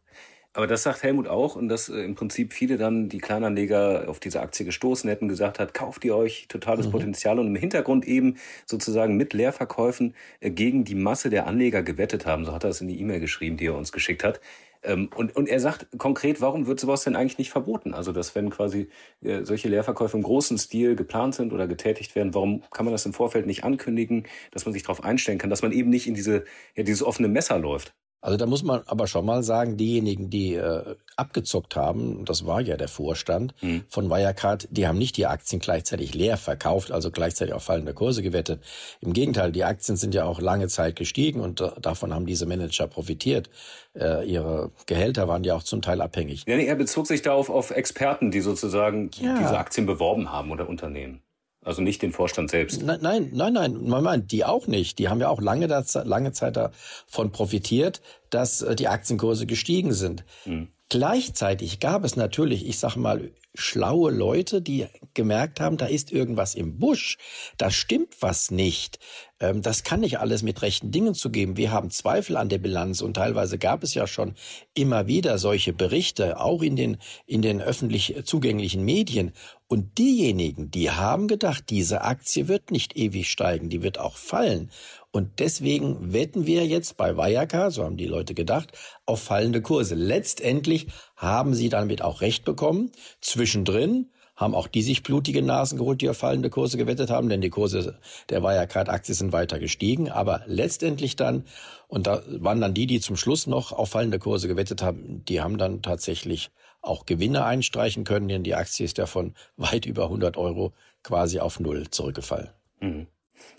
Aber 0.56 0.68
das 0.68 0.84
sagt 0.84 1.04
Helmut 1.04 1.28
auch 1.28 1.57
und 1.57 1.68
dass 1.68 1.90
äh, 1.90 2.00
im 2.00 2.16
Prinzip 2.16 2.54
viele 2.54 2.78
dann 2.78 3.10
die 3.10 3.18
Kleinanleger 3.18 4.06
auf 4.07 4.22
diese 4.22 4.40
Aktie 4.40 4.66
gestoßen 4.66 5.10
hätten, 5.10 5.28
gesagt 5.28 5.60
hat, 5.60 5.74
kauft 5.74 6.06
ihr 6.06 6.16
euch 6.16 6.48
totales 6.48 6.88
mhm. 6.88 6.92
Potenzial 6.92 7.40
und 7.40 7.48
im 7.48 7.57
Hintergrund 7.57 8.07
eben 8.07 8.38
sozusagen 8.66 9.18
mit 9.18 9.34
Leerverkäufen 9.34 10.16
äh, 10.40 10.52
gegen 10.52 10.86
die 10.86 10.96
Masse 10.96 11.30
der 11.30 11.46
Anleger 11.46 11.84
gewettet 11.84 12.25
haben. 12.25 12.46
So 12.46 12.54
hat 12.54 12.63
er 12.63 12.69
es 12.69 12.80
in 12.80 12.88
die 12.88 13.02
E-Mail 13.02 13.19
geschrieben, 13.19 13.57
die 13.57 13.66
er 13.66 13.75
uns 13.75 13.92
geschickt 13.92 14.24
hat. 14.24 14.40
Ähm, 14.81 15.10
und, 15.13 15.36
und 15.36 15.50
er 15.50 15.60
sagt 15.60 15.88
konkret, 15.98 16.40
warum 16.40 16.68
wird 16.68 16.80
sowas 16.80 17.04
denn 17.04 17.18
eigentlich 17.18 17.38
nicht 17.38 17.51
verboten? 17.51 17.94
Also, 17.94 18.13
dass 18.13 18.34
wenn 18.34 18.50
quasi 18.50 18.88
äh, 19.24 19.44
solche 19.44 19.68
Leerverkäufe 19.68 20.16
im 20.16 20.24
großen 20.24 20.58
Stil 20.58 20.96
geplant 20.96 21.36
sind 21.36 21.51
oder 21.51 21.68
getätigt 21.68 22.16
werden, 22.16 22.34
warum 22.34 22.63
kann 22.72 22.86
man 22.86 22.94
das 22.94 23.06
im 23.06 23.12
Vorfeld 23.13 23.46
nicht 23.46 23.66
ankündigen, 23.66 24.25
dass 24.51 24.66
man 24.66 24.72
sich 24.72 24.84
darauf 24.84 25.04
einstellen 25.04 25.38
kann, 25.38 25.50
dass 25.50 25.63
man 25.63 25.74
eben 25.74 25.90
nicht 25.90 26.08
in 26.08 26.13
diese, 26.13 26.46
ja, 26.78 26.84
dieses 26.84 27.04
offene 27.04 27.28
Messer 27.28 27.60
läuft? 27.60 27.94
Also 28.25 28.38
da 28.38 28.48
muss 28.48 28.63
man 28.63 28.81
aber 28.88 29.06
schon 29.06 29.24
mal 29.24 29.44
sagen, 29.44 29.77
diejenigen, 29.77 30.31
die 30.31 30.56
äh, 30.56 30.95
abgezockt 31.16 31.75
haben, 31.75 32.25
das 32.25 32.44
war 32.48 32.60
ja 32.60 32.75
der 32.75 32.88
Vorstand 32.88 33.54
mhm. 33.62 33.83
von 33.88 34.10
Wirecard, 34.10 34.68
die 34.72 34.88
haben 34.88 34.98
nicht 34.98 35.16
die 35.18 35.27
Aktien 35.27 35.60
gleichzeitig 35.60 36.16
leer 36.16 36.38
verkauft, 36.38 36.92
also 36.92 37.12
gleichzeitig 37.12 37.54
auf 37.54 37.62
fallende 37.62 37.94
Kurse 37.94 38.24
gewettet. 38.24 38.63
Im 39.00 39.13
Gegenteil, 39.13 39.51
die 39.51 39.63
Aktien 39.63 39.95
sind 39.95 40.16
ja 40.16 40.25
auch 40.25 40.42
lange 40.42 40.69
Zeit 40.69 40.95
gestiegen 40.95 41.39
und 41.39 41.62
äh, 41.62 41.69
davon 41.80 42.16
haben 42.16 42.25
diese 42.25 42.48
Manager 42.48 42.88
profitiert. 42.88 43.51
Äh, 43.94 44.27
ihre 44.27 44.72
Gehälter 44.88 45.27
waren 45.27 45.44
ja 45.44 45.54
auch 45.54 45.63
zum 45.63 45.83
Teil 45.83 46.01
abhängig. 46.01 46.45
Ja, 46.48 46.57
nee, 46.57 46.66
er 46.66 46.75
bezog 46.75 47.06
sich 47.06 47.22
darauf 47.22 47.51
auf 47.51 47.69
Experten, 47.69 48.31
die 48.31 48.42
sozusagen 48.42 49.12
ja. 49.22 49.38
diese 49.38 49.56
Aktien 49.56 49.86
beworben 49.86 50.31
haben 50.31 50.50
oder 50.50 50.68
Unternehmen. 50.68 51.22
Also 51.65 51.81
nicht 51.81 52.03
den 52.03 52.12
Vorstand 52.12 52.51
selbst. 52.51 52.83
Nein, 52.83 53.00
nein, 53.01 53.31
nein, 53.33 53.53
nein, 53.53 54.03
nein, 54.03 54.27
die 54.27 54.45
auch 54.45 54.67
nicht. 54.67 55.00
Die 55.00 55.09
haben 55.09 55.19
ja 55.19 55.29
auch 55.29 55.41
lange, 55.41 55.65
lange 56.03 56.31
Zeit 56.31 56.57
davon 56.57 57.31
profitiert, 57.31 58.01
dass 58.29 58.62
äh, 58.62 58.75
die 58.75 58.88
Aktienkurse 58.88 59.47
gestiegen 59.47 59.91
sind. 59.91 60.23
Mhm. 60.45 60.67
Gleichzeitig 60.90 61.80
gab 61.80 62.04
es 62.04 62.16
natürlich, 62.16 62.68
ich 62.68 62.78
sag 62.78 62.96
mal, 62.96 63.32
schlaue 63.56 64.12
Leute, 64.12 64.62
die 64.62 64.88
gemerkt 65.14 65.60
haben, 65.60 65.78
da 65.78 65.86
ist 65.86 66.12
irgendwas 66.12 66.56
im 66.56 66.78
Busch, 66.78 67.18
da 67.58 67.72
stimmt 67.72 68.16
was 68.22 68.52
nicht. 68.52 69.00
Ähm, 69.40 69.62
das 69.62 69.84
kann 69.84 70.02
nicht 70.02 70.20
alles 70.20 70.44
mit 70.44 70.62
rechten 70.62 70.92
Dingen 70.92 71.14
zugeben. 71.14 71.58
Wir 71.58 71.72
haben 71.72 71.90
Zweifel 71.90 72.38
an 72.38 72.50
der 72.50 72.58
Bilanz 72.58 73.02
und 73.02 73.16
teilweise 73.16 73.58
gab 73.58 73.84
es 73.84 73.94
ja 73.94 74.08
schon 74.08 74.36
immer 74.74 75.08
wieder 75.08 75.38
solche 75.38 75.74
Berichte, 75.74 76.40
auch 76.40 76.62
in 76.62 76.76
den, 76.76 76.98
in 77.26 77.42
den 77.42 77.62
öffentlich 77.62 78.16
zugänglichen 78.26 78.84
Medien. 78.84 79.32
Und 79.68 79.98
diejenigen, 79.98 80.70
die 80.70 80.92
haben 80.92 81.28
gedacht, 81.28 81.66
diese 81.70 82.02
Aktie 82.02 82.48
wird 82.48 82.72
nicht 82.72 82.96
ewig 82.96 83.30
steigen, 83.30 83.70
die 83.70 83.82
wird 83.82 84.00
auch 84.00 84.18
fallen. 84.18 84.70
Und 85.15 85.39
deswegen 85.39 86.12
wetten 86.12 86.45
wir 86.45 86.67
jetzt 86.67 86.97
bei 86.97 87.15
Wirecard, 87.15 87.71
so 87.71 87.85
haben 87.85 87.95
die 87.95 88.06
Leute 88.06 88.33
gedacht, 88.33 88.77
auf 89.06 89.23
fallende 89.23 89.62
Kurse. 89.62 89.95
Letztendlich 89.95 90.88
haben 91.15 91.53
sie 91.53 91.69
damit 91.69 92.01
auch 92.01 92.19
recht 92.19 92.44
bekommen. 92.44 92.91
Zwischendrin 93.21 94.09
haben 94.35 94.53
auch 94.53 94.67
die 94.67 94.81
sich 94.81 95.03
blutige 95.03 95.41
Nasen 95.41 95.77
geholt, 95.77 96.01
die 96.01 96.09
auf 96.09 96.17
fallende 96.17 96.50
Kurse 96.50 96.77
gewettet 96.77 97.12
haben, 97.12 97.29
denn 97.29 97.39
die 97.39 97.50
Kurse 97.50 97.98
der 98.27 98.43
Wirecard-Aktie 98.43 99.15
sind 99.15 99.31
weiter 99.31 99.57
gestiegen. 99.57 100.12
Aber 100.12 100.41
letztendlich 100.48 101.15
dann, 101.15 101.45
und 101.88 102.07
da 102.07 102.22
waren 102.27 102.60
dann 102.60 102.74
die, 102.74 102.86
die 102.86 103.00
zum 103.00 103.15
Schluss 103.15 103.48
noch 103.48 103.72
auf 103.72 103.91
fallende 103.91 104.19
Kurse 104.19 104.50
gewettet 104.50 104.81
haben, 104.81 105.24
die 105.24 105.39
haben 105.39 105.57
dann 105.57 105.81
tatsächlich 105.81 106.51
auch 106.81 107.05
Gewinne 107.05 107.45
einstreichen 107.45 108.03
können, 108.03 108.27
denn 108.27 108.43
die 108.43 108.55
Aktie 108.55 108.84
ist 108.84 108.98
ja 108.98 109.05
von 109.05 109.34
weit 109.55 109.86
über 109.86 110.03
100 110.03 110.36
Euro 110.36 110.74
quasi 111.03 111.39
auf 111.39 111.62
Null 111.62 111.89
zurückgefallen. 111.89 112.50
Mhm. 112.81 113.07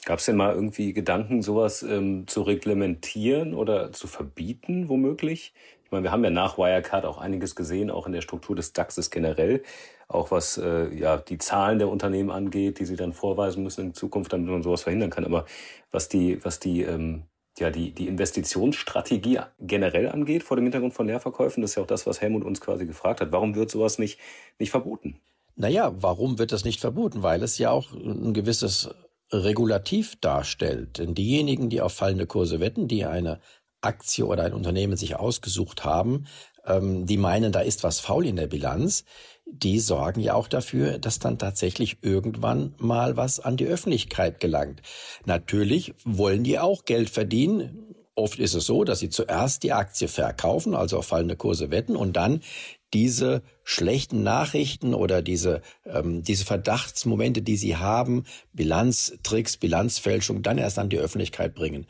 Gab 0.05 0.19
es 0.19 0.27
denn 0.27 0.37
mal 0.37 0.55
irgendwie 0.55 0.93
Gedanken, 0.93 1.43
sowas 1.43 1.83
ähm, 1.83 2.27
zu 2.27 2.43
reglementieren 2.43 3.55
oder 3.55 3.93
zu 3.93 4.07
verbieten, 4.07 4.89
womöglich? 4.89 5.53
Ich 5.85 5.93
meine, 5.93 6.05
wir 6.05 6.11
haben 6.11 6.25
ja 6.25 6.31
nach 6.31 6.59
Wirecard 6.59 7.05
auch 7.05 7.19
einiges 7.19 7.55
gesehen, 7.55 7.91
auch 7.91 8.07
in 8.07 8.13
der 8.13 8.21
Struktur 8.21 8.57
des 8.57 8.73
DAXes 8.73 9.11
generell, 9.11 9.63
auch 10.09 10.31
was 10.33 10.59
äh, 10.59 10.93
ja 10.95 11.17
die 11.17 11.39
Zahlen 11.39 11.79
der 11.79 11.89
Unternehmen 11.89 12.31
angeht, 12.31 12.81
die 12.81 12.85
sie 12.85 12.97
dann 12.97 13.13
vorweisen 13.13 13.63
müssen 13.63 13.87
in 13.87 13.95
Zukunft, 13.95 14.33
damit 14.33 14.49
man 14.49 14.63
sowas 14.63 14.83
verhindern 14.83 15.11
kann. 15.11 15.25
Aber 15.25 15.45
was 15.93 16.09
die, 16.09 16.45
was 16.45 16.59
die 16.59 16.83
ähm, 16.83 17.23
ja, 17.59 17.71
die, 17.71 17.93
die 17.93 18.07
Investitionsstrategie 18.07 19.41
generell 19.61 20.09
angeht, 20.09 20.43
vor 20.43 20.57
dem 20.57 20.65
Hintergrund 20.65 20.95
von 20.95 21.07
Leerverkäufen, 21.07 21.63
das 21.63 21.71
ist 21.71 21.77
ja 21.77 21.83
auch 21.83 21.87
das, 21.87 22.07
was 22.07 22.21
Helmut 22.21 22.45
uns 22.45 22.61
quasi 22.61 22.85
gefragt 22.87 23.21
hat. 23.21 23.33
Warum 23.33 23.55
wird 23.55 23.71
sowas 23.71 23.99
nicht, 23.99 24.19
nicht 24.59 24.71
verboten? 24.71 25.21
Naja, 25.55 25.93
warum 25.97 26.39
wird 26.39 26.53
das 26.53 26.65
nicht 26.65 26.81
verboten? 26.81 27.23
Weil 27.23 27.43
es 27.43 27.57
ja 27.57 27.71
auch 27.71 27.93
ein 27.93 28.35
gewisses 28.35 28.91
regulativ 29.33 30.17
darstellt. 30.21 30.99
Denn 30.99 31.15
diejenigen, 31.15 31.71
die 31.71 31.81
auf 31.81 31.93
fallende 31.93 32.27
Kurse 32.27 32.61
wetten, 32.61 32.89
die 32.89 33.05
eine 33.05 33.41
Aktie 33.81 34.27
oder 34.27 34.45
ein 34.45 34.55
Unternehmen 34.55 34.97
sich 34.97 35.17
ausgesucht 35.17 35.85
haben, 35.85 36.27
ähm, 36.65 37.07
die 37.07 37.17
meinen, 37.17 37.53
da 37.53 37.61
ist 37.61 37.85
was 37.85 38.01
faul 38.01 38.27
in 38.27 38.37
der 38.37 38.47
Bilanz, 38.47 39.05
die 39.47 39.79
sorgen 39.79 40.21
ja 40.21 40.35
auch 40.35 40.49
dafür, 40.49 40.99
dass 40.99 41.21
dann 41.21 41.39
tatsächlich 41.39 41.99
irgendwann 42.03 42.75
mal 42.79 43.17
was 43.17 43.39
an 43.39 43.57
die 43.57 43.67
Öffentlichkeit 43.67 44.41
gelangt. 44.41 44.83
Natürlich 45.25 45.95
wollen 46.05 46.43
die 46.43 46.59
auch 46.59 46.85
Geld 46.85 47.11
verdienen. 47.11 47.95
Oft 48.17 48.39
ist 48.39 48.55
es 48.55 48.67
so, 48.67 48.83
dass 48.83 48.99
sie 48.99 49.11
zuerst 49.11 49.63
die 49.63 49.73
Aktie 49.73 50.09
verkaufen, 50.09 50.75
also 50.75 50.99
auf 50.99 51.07
fallende 51.07 51.37
Kurse 51.37 51.71
wetten 51.71 51.97
und 51.97 52.15
dann 52.17 52.41
diese 52.95 53.43
schlechten 53.65 54.23
Nachrichten 54.23 54.95
oder 54.95 55.23
diese, 55.23 55.63
ähm, 55.85 56.23
diese 56.23 56.45
Verdachtsmomente, 56.45 57.43
die 57.43 57.57
sie 57.57 57.77
haben, 57.77 58.25
Bilanztricks, 58.53 59.57
Bilanzfälschung, 59.57 60.43
dann 60.43 60.59
erst 60.59 60.79
an 60.79 60.89
die 60.89 60.99
Öffentlichkeit 60.99 61.55
bringen. 61.55 61.87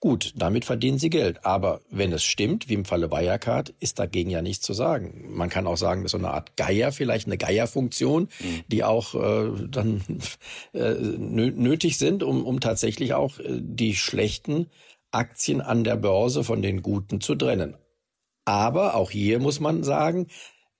Gut, 0.00 0.32
damit 0.36 0.64
verdienen 0.64 0.98
sie 0.98 1.10
Geld. 1.10 1.44
Aber 1.44 1.80
wenn 1.90 2.12
es 2.12 2.22
stimmt, 2.22 2.68
wie 2.68 2.74
im 2.74 2.84
Falle 2.84 3.10
Wirecard, 3.10 3.74
ist 3.80 3.98
dagegen 3.98 4.30
ja 4.30 4.42
nichts 4.42 4.64
zu 4.64 4.72
sagen. 4.72 5.24
Man 5.30 5.48
kann 5.48 5.66
auch 5.66 5.76
sagen, 5.76 6.02
das 6.02 6.10
ist 6.10 6.20
so 6.20 6.24
eine 6.24 6.32
Art 6.32 6.56
Geier, 6.56 6.92
vielleicht 6.92 7.26
eine 7.26 7.36
Geierfunktion, 7.36 8.28
mhm. 8.38 8.60
die 8.68 8.84
auch 8.84 9.16
äh, 9.16 9.66
dann 9.68 10.02
äh, 10.72 10.94
nötig 10.94 11.98
sind, 11.98 12.22
um, 12.22 12.46
um 12.46 12.60
tatsächlich 12.60 13.14
auch 13.14 13.40
äh, 13.40 13.58
die 13.60 13.96
schlechten 13.96 14.68
Aktien 15.10 15.60
an 15.60 15.82
der 15.82 15.96
Börse 15.96 16.44
von 16.44 16.62
den 16.62 16.82
guten 16.82 17.20
zu 17.20 17.34
trennen. 17.34 17.76
Aber 18.48 18.94
auch 18.94 19.10
hier 19.10 19.40
muss 19.40 19.60
man 19.60 19.84
sagen, 19.84 20.28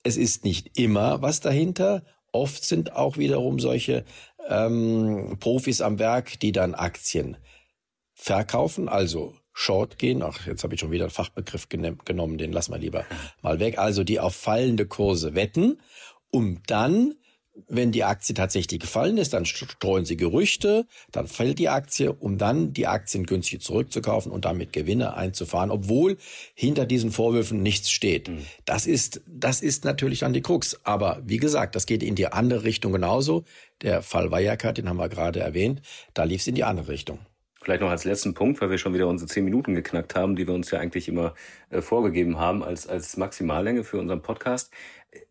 es 0.03 0.17
ist 0.17 0.43
nicht 0.43 0.79
immer 0.79 1.21
was 1.21 1.41
dahinter. 1.41 2.03
Oft 2.33 2.65
sind 2.65 2.97
auch 2.97 3.19
wiederum 3.19 3.61
solche 3.61 4.07
ähm, 4.49 5.37
Profis 5.39 5.83
am 5.83 5.99
Werk, 5.99 6.41
die 6.41 6.53
dann 6.53 6.75
Aktien 6.75 7.37
verkaufen, 8.15 8.89
also 8.89 9.35
Short 9.53 9.99
gehen. 9.99 10.23
Ach, 10.23 10.47
jetzt 10.47 10.65
habe 10.65 10.73
ich 10.73 10.81
schon 10.81 10.93
wieder 10.93 11.05
einen 11.05 11.11
Fachbegriff 11.11 11.69
genommen, 11.69 12.39
den 12.39 12.53
lassen 12.53 12.73
wir 12.73 12.79
lieber 12.79 13.05
mal 13.43 13.61
weg. 13.61 13.77
Also 13.77 14.03
die 14.03 14.19
auf 14.19 14.35
fallende 14.35 14.87
Kurse 14.87 15.35
wetten, 15.35 15.79
um 16.31 16.63
dann 16.67 17.17
wenn 17.67 17.93
die 17.93 18.05
Aktie 18.05 18.35
tatsächlich 18.35 18.81
gefallen 18.81 19.19
ist, 19.19 19.33
dann 19.33 19.45
streuen 19.45 20.05
sie 20.05 20.17
Gerüchte, 20.17 20.87
dann 21.13 21.27
fällt 21.27 21.59
die 21.59 21.69
Aktie, 21.69 22.13
um 22.13 22.39
dann 22.39 22.73
die 22.73 22.87
Aktien 22.87 23.27
günstig 23.27 23.63
zurückzukaufen 23.63 24.31
und 24.31 24.45
damit 24.45 24.73
Gewinne 24.73 25.15
einzufahren, 25.15 25.71
obwohl 25.71 26.17
hinter 26.55 26.87
diesen 26.87 27.11
Vorwürfen 27.11 27.63
nichts 27.63 27.91
steht. 27.91 28.29
Mhm. 28.29 28.45
Das 28.65 28.87
ist, 28.87 29.23
das 29.27 29.61
ist 29.61 29.85
natürlich 29.85 30.21
dann 30.21 30.33
die 30.33 30.43
Krux. 30.43 30.79
Aber 30.85 31.21
wie 31.25 31.39
gesagt, 31.39 31.75
das 31.75 31.87
geht 31.87 32.03
in 32.03 32.15
die 32.15 32.29
andere 32.29 32.65
Richtung 32.65 32.93
genauso. 32.93 33.45
Der 33.83 34.03
Fall 34.03 34.31
Wirecard, 34.31 34.79
den 34.79 34.89
haben 34.89 34.97
wir 34.97 35.09
gerade 35.09 35.41
erwähnt, 35.41 35.83
da 36.15 36.25
lief 36.25 36.41
es 36.41 36.47
in 36.47 36.55
die 36.55 36.65
andere 36.65 36.89
Richtung. 36.89 37.19
Vielleicht 37.69 37.83
noch 37.83 37.91
als 37.91 38.05
letzten 38.05 38.33
Punkt, 38.33 38.63
weil 38.63 38.71
wir 38.71 38.79
schon 38.79 38.95
wieder 38.95 39.09
unsere 39.09 39.29
zehn 39.29 39.45
Minuten 39.45 39.75
geknackt 39.75 40.15
haben, 40.15 40.37
die 40.37 40.47
wir 40.47 40.55
uns 40.55 40.71
ja 40.71 40.79
eigentlich 40.79 41.07
immer 41.07 41.35
äh, 41.69 41.83
vorgegeben 41.83 42.39
haben 42.39 42.65
als, 42.65 42.87
als 42.87 43.19
Maximallänge 43.19 43.85
für 43.85 43.99
unseren 43.99 44.23
Podcast. 44.23 44.73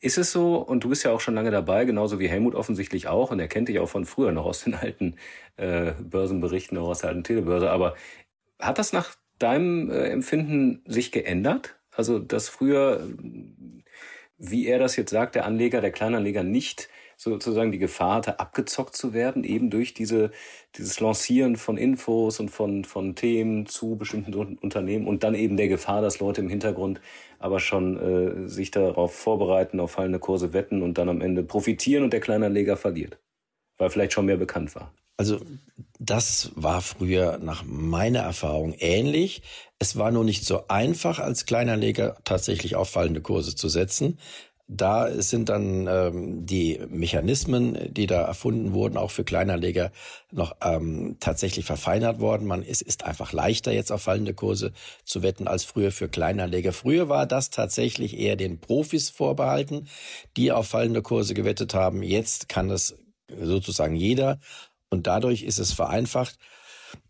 Ist 0.02 0.20
es 0.20 0.34
so, 0.34 0.58
und 0.58 0.84
du 0.84 0.90
bist 0.90 1.04
ja 1.04 1.10
auch 1.10 1.20
schon 1.20 1.34
lange 1.34 1.50
dabei, 1.50 1.86
genauso 1.86 2.20
wie 2.20 2.30
Helmut 2.30 2.54
offensichtlich 2.54 3.08
auch, 3.08 3.32
und 3.32 3.40
er 3.40 3.48
kennt 3.48 3.70
dich 3.70 3.80
auch 3.80 3.90
von 3.90 4.06
früher 4.06 4.32
noch 4.34 4.46
aus 4.46 4.66
den 4.66 4.76
alten 4.76 5.16
äh, 5.56 5.94
Börsenberichten, 5.94 6.78
auch 6.78 6.90
aus 6.90 7.00
der 7.00 7.10
alten 7.10 7.24
Telebörse, 7.24 7.72
aber 7.72 7.96
hat 8.60 8.78
das 8.78 8.94
nach 8.94 9.16
deinem 9.40 9.90
äh, 9.90 10.04
Empfinden 10.10 10.84
sich 10.86 11.12
geändert? 11.12 11.80
Also, 11.90 12.20
dass 12.20 12.50
früher, 12.50 13.02
wie 14.38 14.68
er 14.68 14.78
das 14.78 14.96
jetzt 14.96 15.10
sagt, 15.10 15.34
der 15.34 15.46
Anleger, 15.46 15.82
der 15.82 15.92
Kleinanleger 15.92 16.44
nicht 16.44 16.88
sozusagen 17.18 17.72
die 17.72 17.80
Gefahr 17.80 18.16
hatte, 18.16 18.40
abgezockt 18.40 18.96
zu 18.96 19.14
werden, 19.14 19.44
eben 19.44 19.70
durch 19.70 19.94
diese, 19.94 20.32
dieses 20.78 21.00
Lancieren 21.00 21.58
von 21.58 21.78
Infos 21.78 22.40
und 22.40 22.50
von, 22.50 22.86
von 22.86 23.16
Themen 23.16 23.66
zu 23.66 23.96
bestimmten 23.96 24.34
Unternehmen 24.34 25.08
und 25.08 25.24
dann 25.24 25.34
eben 25.34 25.58
der 25.58 25.68
Gefahr, 25.68 26.02
dass 26.02 26.20
Leute 26.20 26.42
im 26.42 26.50
Hintergrund 26.50 27.02
aber 27.40 27.60
schon 27.60 27.98
äh, 27.98 28.48
sich 28.48 28.72
darauf 28.72 29.14
vorbereiten, 29.16 29.80
auf 29.80 29.92
fallende 29.92 30.20
Kurse 30.20 30.54
wetten 30.54 30.84
und 30.84 30.98
dann 30.98 31.10
am 31.10 31.22
Ende 31.22 31.44
profitieren 31.44 32.04
und 32.04 32.14
der 32.14 32.20
Kleinanleger 32.20 32.78
verliert, 32.78 33.20
weil 33.78 33.90
vielleicht 33.90 34.14
schon 34.14 34.28
mehr 34.28 34.38
bekannt 34.38 34.76
war. 34.76 34.94
Also 35.18 35.42
das 36.00 36.52
war 36.56 36.82
früher 36.82 37.40
nach 37.40 37.64
meiner 37.66 38.20
Erfahrung 38.20 38.76
ähnlich. 38.78 39.42
Es 39.80 39.98
war 39.98 40.12
nur 40.12 40.24
nicht 40.24 40.46
so 40.46 40.68
einfach, 40.68 41.18
als 41.18 41.48
Kleinanleger 41.48 42.18
tatsächlich 42.24 42.76
auf 42.76 42.92
fallende 42.92 43.22
Kurse 43.22 43.56
zu 43.56 43.68
setzen. 43.68 44.20
Da 44.70 45.22
sind 45.22 45.48
dann 45.48 45.88
ähm, 45.88 46.46
die 46.46 46.80
Mechanismen, 46.90 47.94
die 47.94 48.06
da 48.06 48.24
erfunden 48.24 48.74
wurden, 48.74 48.98
auch 48.98 49.12
für 49.12 49.24
Kleinanleger 49.24 49.92
noch 50.32 50.58
ähm, 50.62 51.16
tatsächlich 51.22 51.64
verfeinert 51.64 52.20
worden. 52.20 52.46
Man 52.46 52.64
ist, 52.64 52.82
ist 52.82 53.06
einfach 53.06 53.32
leichter 53.32 53.72
jetzt 53.72 53.94
auf 53.94 54.02
fallende 54.02 54.34
Kurse 54.34 54.74
zu 55.06 55.24
wetten 55.24 55.48
als 55.48 55.64
früher 55.64 55.94
für 55.94 56.10
Kleinanleger. 56.10 56.74
Früher 56.74 57.08
war 57.08 57.26
das 57.26 57.50
tatsächlich 57.50 58.20
eher 58.20 58.36
den 58.36 58.60
Profis 58.60 59.10
vorbehalten, 59.10 59.88
die 60.36 60.52
auf 60.52 60.68
fallende 60.68 61.02
Kurse 61.02 61.34
gewettet 61.34 61.74
haben. 61.74 62.04
Jetzt 62.04 62.50
kann 62.50 62.68
das 62.68 62.98
sozusagen 63.30 63.96
jeder 63.96 64.38
und 64.90 65.08
dadurch 65.08 65.44
ist 65.44 65.60
es 65.60 65.72
vereinfacht. 65.72 66.38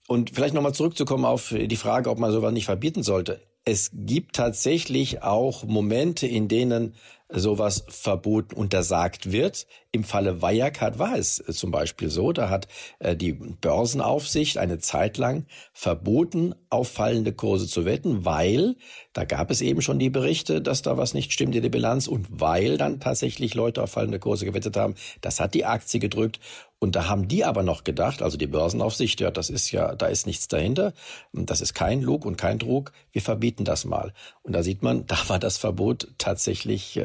Und 0.08 0.30
vielleicht 0.36 0.54
nochmal 0.54 0.74
zurückzukommen 0.74 1.26
auf 1.26 1.54
die 1.58 1.76
Frage, 1.76 2.10
ob 2.12 2.20
man 2.20 2.32
sowas 2.32 2.54
nicht 2.54 2.66
verbieten 2.66 3.04
sollte. 3.04 3.42
Es 3.66 3.92
gibt 3.94 4.38
tatsächlich 4.38 5.24
auch 5.24 5.66
Momente, 5.66 6.26
in 6.28 6.48
denen 6.48 6.96
sowas 7.30 7.84
verboten 7.90 8.56
untersagt 8.56 9.32
wird. 9.32 9.68
Im 9.92 10.04
Falle 10.04 10.42
Wirecard 10.42 11.00
war 11.00 11.18
es 11.18 11.40
äh, 11.40 11.54
zum 11.54 11.72
Beispiel 11.72 12.10
so, 12.10 12.32
da 12.32 12.50
hat 12.50 12.68
äh, 13.00 13.16
die 13.16 13.34
Börsenaufsicht 13.34 14.58
eine 14.58 14.80
Zeit 14.80 15.18
lang 15.18 15.46
verboten, 15.74 16.56
auf 16.70 16.90
fallende 16.90 17.34
Kurse 17.34 17.68
zu 17.68 17.86
wetten, 17.86 18.24
weil 18.26 18.76
da 19.14 19.26
gab 19.26 19.52
es 19.52 19.62
eben 19.62 19.82
schon 19.82 20.00
die 20.00 20.10
Berichte, 20.10 20.62
dass 20.62 20.82
da 20.82 20.98
was 20.98 21.14
nicht 21.14 21.34
stimmt 21.34 21.56
in 21.56 21.64
der 21.64 21.70
Bilanz 21.70 22.08
und 22.08 22.28
weil 22.30 22.78
dann 22.78 23.00
tatsächlich 23.00 23.56
Leute 23.56 23.84
auf 23.84 23.92
fallende 23.92 24.20
Kurse 24.20 24.46
gewettet 24.46 24.78
haben, 24.78 24.96
das 25.22 25.40
hat 25.40 25.54
die 25.54 25.66
Aktie 25.66 26.00
gedrückt 26.00 26.40
und 26.80 26.96
da 26.96 27.08
haben 27.08 27.28
die 27.28 27.44
aber 27.44 27.64
noch 27.64 27.84
gedacht, 27.84 28.22
also 28.22 28.38
die 28.38 28.46
Börsenaufsicht, 28.46 29.20
ja, 29.20 29.32
das 29.32 29.50
ist 29.50 29.72
ja, 29.72 29.96
da 29.96 30.06
ist 30.06 30.28
nichts 30.28 30.48
dahinter, 30.48 30.94
das 31.34 31.62
ist 31.62 31.74
kein 31.74 32.02
Lug 32.02 32.24
und 32.24 32.38
kein 32.38 32.60
Trug, 32.60 32.92
wir 33.12 33.22
verbieten 33.24 33.66
das 33.66 33.84
mal. 33.84 34.14
Und 34.44 34.54
da 34.54 34.62
sieht 34.62 34.84
man, 34.84 35.06
da 35.08 35.18
war 35.28 35.40
das 35.40 35.58
Verbot 35.58 36.10
tatsächlich 36.20 36.98
äh, 36.98 37.02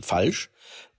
falsch, 0.00 0.50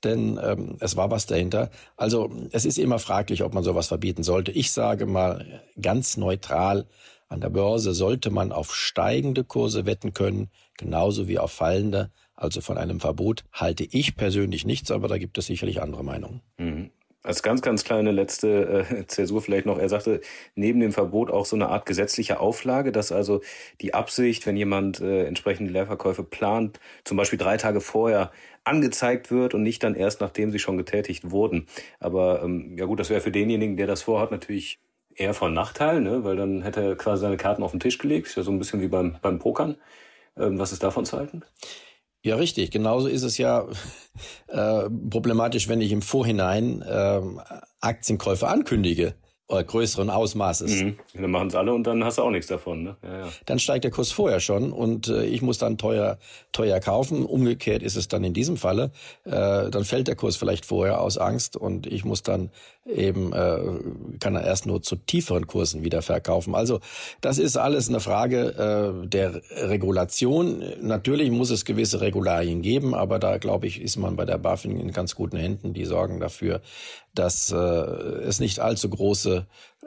denn 0.04 0.40
ähm, 0.42 0.78
es 0.80 0.96
war 0.96 1.12
was 1.12 1.26
dahinter. 1.26 1.70
Also 1.96 2.30
es 2.52 2.66
ist 2.66 2.78
immer 2.78 3.00
fraglich, 3.00 3.44
ob 3.44 3.54
man 3.54 3.64
sowas 3.64 3.88
verbieten 3.88 4.24
sollte. 4.24 4.52
Ich 4.52 4.72
sage 4.72 5.06
mal 5.06 5.62
ganz 5.82 6.18
neutral, 6.18 6.86
an 7.30 7.42
der 7.42 7.50
Börse 7.50 7.94
sollte 7.94 8.30
man 8.30 8.52
auf 8.52 8.74
steigende 8.74 9.44
Kurse 9.44 9.86
wetten 9.86 10.14
können, 10.14 10.50
genauso 10.78 11.28
wie 11.28 11.40
auf 11.40 11.52
fallende. 11.52 12.12
Also 12.36 12.62
von 12.62 12.78
einem 12.78 13.00
Verbot 13.00 13.44
halte 13.52 13.84
ich 13.84 14.16
persönlich 14.16 14.66
nichts, 14.66 14.92
aber 14.92 15.08
da 15.08 15.18
gibt 15.18 15.38
es 15.38 15.48
sicherlich 15.48 15.82
andere 15.82 16.04
Meinungen. 16.04 16.42
Mhm. 16.58 16.67
Als 17.28 17.44
ganz, 17.44 17.62
ganz 17.62 17.84
kleine 17.84 18.12
letzte 18.12 18.86
äh, 18.90 19.06
Zäsur 19.08 19.42
vielleicht 19.42 19.66
noch. 19.66 19.78
Er 19.78 19.90
sagte, 19.90 20.22
neben 20.56 20.80
dem 20.80 20.94
Verbot 20.94 21.30
auch 21.30 21.46
so 21.46 21.58
eine 21.58 21.68
Art 21.68 21.86
gesetzliche 21.86 22.40
Auflage, 22.40 22.94
dass 22.94 23.12
also 23.12 23.42
die 23.82 23.94
Absicht, 23.94 24.46
wenn 24.46 24.56
jemand 24.56 25.02
äh, 25.02 25.26
entsprechende 25.26 25.74
Leerverkäufe 25.74 26.24
plant, 26.24 26.80
zum 27.04 27.18
Beispiel 27.18 27.38
drei 27.38 27.58
Tage 27.58 27.82
vorher 27.82 28.32
angezeigt 28.64 29.30
wird 29.30 29.54
und 29.54 29.64
nicht 29.64 29.84
dann 29.84 29.94
erst, 29.94 30.22
nachdem 30.22 30.52
sie 30.52 30.60
schon 30.60 30.78
getätigt 30.78 31.30
wurden. 31.30 31.68
Aber 32.00 32.44
ähm, 32.44 32.78
ja 32.78 32.86
gut, 32.86 33.02
das 33.02 33.10
wäre 33.10 33.20
für 33.20 33.32
denjenigen, 33.32 33.76
der 33.76 33.88
das 33.88 34.04
vorhat, 34.04 34.32
natürlich 34.32 34.80
eher 35.14 35.34
von 35.34 35.54
Nachteil, 35.54 36.00
ne? 36.00 36.24
weil 36.24 36.38
dann 36.38 36.62
hätte 36.62 36.82
er 36.82 36.96
quasi 36.96 37.24
seine 37.24 37.36
Karten 37.36 37.62
auf 37.62 37.72
den 37.72 37.82
Tisch 37.82 37.98
gelegt. 37.98 38.28
Ist 38.28 38.38
ja 38.38 38.44
so 38.44 38.52
ein 38.52 38.60
bisschen 38.60 38.80
wie 38.80 38.88
beim, 38.88 39.18
beim 39.22 39.40
Pokern. 39.40 39.76
Ähm, 40.38 40.60
was 40.60 40.72
ist 40.72 40.82
davon 40.82 41.04
zu 41.04 41.18
halten? 41.18 41.44
Ja, 42.28 42.36
richtig. 42.36 42.72
Genauso 42.72 43.08
ist 43.08 43.24
es 43.24 43.38
ja 43.38 43.66
äh, 44.48 44.90
problematisch, 45.10 45.70
wenn 45.70 45.80
ich 45.80 45.94
im 45.94 46.02
Vorhinein 46.02 46.82
äh, 46.82 47.22
Aktienkäufe 47.80 48.50
ankündige 48.50 49.14
oder 49.48 49.64
größeren 49.64 50.10
Ausmaßes. 50.10 50.84
Mhm. 50.84 50.98
Dann 51.14 51.32
machen 51.32 51.48
es 51.48 51.56
alle 51.56 51.74
und 51.74 51.86
dann 51.88 52.04
hast 52.04 52.18
du 52.18 52.24
auch 52.24 52.32
nichts 52.32 52.48
davon. 52.48 52.84
Ne? 52.84 52.98
Ja, 53.02 53.20
ja. 53.20 53.28
Dann 53.46 53.60
steigt 53.60 53.86
der 53.86 53.92
Kurs 53.92 54.12
vorher 54.12 54.42
schon 54.42 54.74
und 54.74 55.08
äh, 55.08 55.26
ich 55.26 55.42
muss 55.42 55.58
dann 55.58 55.78
teuer 55.78 56.18
teuer 56.52 56.80
kaufen. 56.82 57.26
Umgekehrt 57.26 57.82
ist 57.82 57.96
es 57.96 58.10
dann 58.10 58.24
in 58.26 58.34
diesem 58.34 58.58
Falle. 58.58 58.92
Äh, 59.24 59.70
dann 59.70 59.86
fällt 59.86 60.10
der 60.10 60.16
Kurs 60.16 60.36
vielleicht 60.36 60.66
vorher 60.66 61.00
aus 61.02 61.18
Angst 61.18 61.56
und 61.56 61.88
ich 61.88 62.04
muss 62.04 62.24
dann 62.24 62.50
eben 62.86 63.32
äh, 63.34 63.58
kann 64.20 64.36
er 64.36 64.44
erst 64.44 64.66
nur 64.66 64.82
zu 64.82 64.96
tieferen 64.96 65.48
Kursen 65.48 65.84
wieder 65.84 66.02
verkaufen. 66.02 66.54
Also 66.54 66.80
das 67.22 67.38
ist 67.38 67.58
alles 67.58 67.88
eine 67.88 68.00
Frage 68.00 69.04
äh, 69.04 69.08
der 69.08 69.42
Regulation. 69.70 70.64
Natürlich 70.82 71.32
muss 71.32 71.52
es 71.52 71.64
gewisse 71.64 72.02
Regularien 72.02 72.62
geben, 72.62 72.94
aber 72.94 73.20
da 73.20 73.38
glaube 73.38 73.68
ich 73.68 73.82
ist 73.82 73.98
man 73.98 74.16
bei 74.18 74.26
der 74.26 74.38
BaFin 74.38 74.80
in 74.80 74.92
ganz 74.92 75.16
guten 75.16 75.38
Händen. 75.38 75.74
Die 75.74 75.86
sorgen 75.86 76.20
dafür, 76.20 76.62
dass 77.14 77.52
äh, 77.52 77.56
es 77.56 78.40
nicht 78.40 78.60
allzu 78.60 78.90
große 78.90 79.37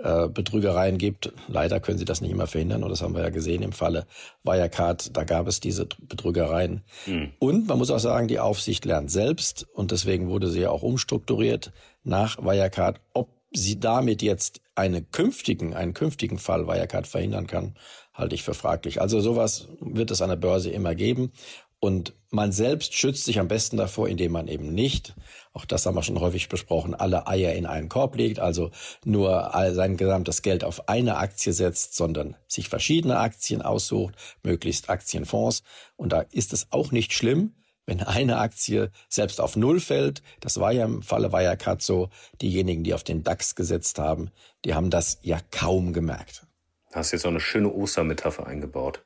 äh, 0.02 0.28
Betrügereien 0.28 0.98
gibt. 0.98 1.32
Leider 1.48 1.80
können 1.80 1.98
sie 1.98 2.04
das 2.04 2.20
nicht 2.20 2.30
immer 2.30 2.46
verhindern 2.46 2.82
und 2.82 2.90
das 2.90 3.02
haben 3.02 3.14
wir 3.14 3.22
ja 3.22 3.30
gesehen 3.30 3.62
im 3.62 3.72
Falle 3.72 4.06
Wirecard, 4.44 5.16
da 5.16 5.24
gab 5.24 5.46
es 5.46 5.60
diese 5.60 5.86
Betrügereien. 5.86 6.82
Mhm. 7.06 7.32
Und 7.38 7.68
man 7.68 7.78
muss 7.78 7.90
auch 7.90 7.98
sagen, 7.98 8.28
die 8.28 8.38
Aufsicht 8.38 8.84
lernt 8.84 9.10
selbst 9.10 9.66
und 9.74 9.90
deswegen 9.90 10.28
wurde 10.28 10.48
sie 10.48 10.60
ja 10.60 10.70
auch 10.70 10.82
umstrukturiert 10.82 11.72
nach 12.02 12.38
Wirecard. 12.38 13.00
Ob 13.12 13.28
sie 13.52 13.80
damit 13.80 14.22
jetzt 14.22 14.60
eine 14.74 15.02
künftigen, 15.02 15.74
einen 15.74 15.94
künftigen 15.94 16.38
Fall 16.38 16.66
Wirecard 16.66 17.06
verhindern 17.06 17.46
kann, 17.46 17.74
halte 18.14 18.34
ich 18.34 18.42
für 18.42 18.54
fraglich. 18.54 19.00
Also 19.00 19.20
sowas 19.20 19.68
wird 19.80 20.10
es 20.10 20.22
an 20.22 20.30
der 20.30 20.36
Börse 20.36 20.70
immer 20.70 20.94
geben. 20.94 21.32
Und 21.80 22.14
man 22.28 22.52
selbst 22.52 22.94
schützt 22.94 23.24
sich 23.24 23.40
am 23.40 23.48
besten 23.48 23.78
davor, 23.78 24.06
indem 24.08 24.32
man 24.32 24.48
eben 24.48 24.72
nicht, 24.72 25.14
auch 25.54 25.64
das 25.64 25.86
haben 25.86 25.94
wir 25.94 26.02
schon 26.02 26.20
häufig 26.20 26.48
besprochen, 26.50 26.94
alle 26.94 27.26
Eier 27.26 27.54
in 27.54 27.64
einen 27.64 27.88
Korb 27.88 28.16
legt, 28.16 28.38
also 28.38 28.70
nur 29.04 29.50
sein 29.72 29.96
gesamtes 29.96 30.42
Geld 30.42 30.62
auf 30.62 30.88
eine 30.88 31.16
Aktie 31.16 31.54
setzt, 31.54 31.96
sondern 31.96 32.36
sich 32.46 32.68
verschiedene 32.68 33.18
Aktien 33.18 33.62
aussucht, 33.62 34.14
möglichst 34.42 34.90
Aktienfonds. 34.90 35.62
Und 35.96 36.12
da 36.12 36.20
ist 36.30 36.52
es 36.52 36.68
auch 36.70 36.92
nicht 36.92 37.14
schlimm, 37.14 37.54
wenn 37.86 38.02
eine 38.02 38.38
Aktie 38.38 38.90
selbst 39.08 39.40
auf 39.40 39.56
Null 39.56 39.80
fällt. 39.80 40.22
Das 40.40 40.60
war 40.60 40.70
ja 40.72 40.84
im 40.84 41.02
Falle 41.02 41.32
Wirecard 41.32 41.82
so. 41.82 42.10
Diejenigen, 42.42 42.84
die 42.84 42.94
auf 42.94 43.02
den 43.02 43.24
DAX 43.24 43.54
gesetzt 43.56 43.98
haben, 43.98 44.30
die 44.64 44.74
haben 44.74 44.90
das 44.90 45.18
ja 45.22 45.40
kaum 45.50 45.92
gemerkt. 45.94 46.46
Hast 46.92 47.12
jetzt 47.12 47.24
auch 47.24 47.30
eine 47.30 47.40
schöne 47.40 47.72
Ostermetapher 47.72 48.46
eingebaut. 48.46 49.02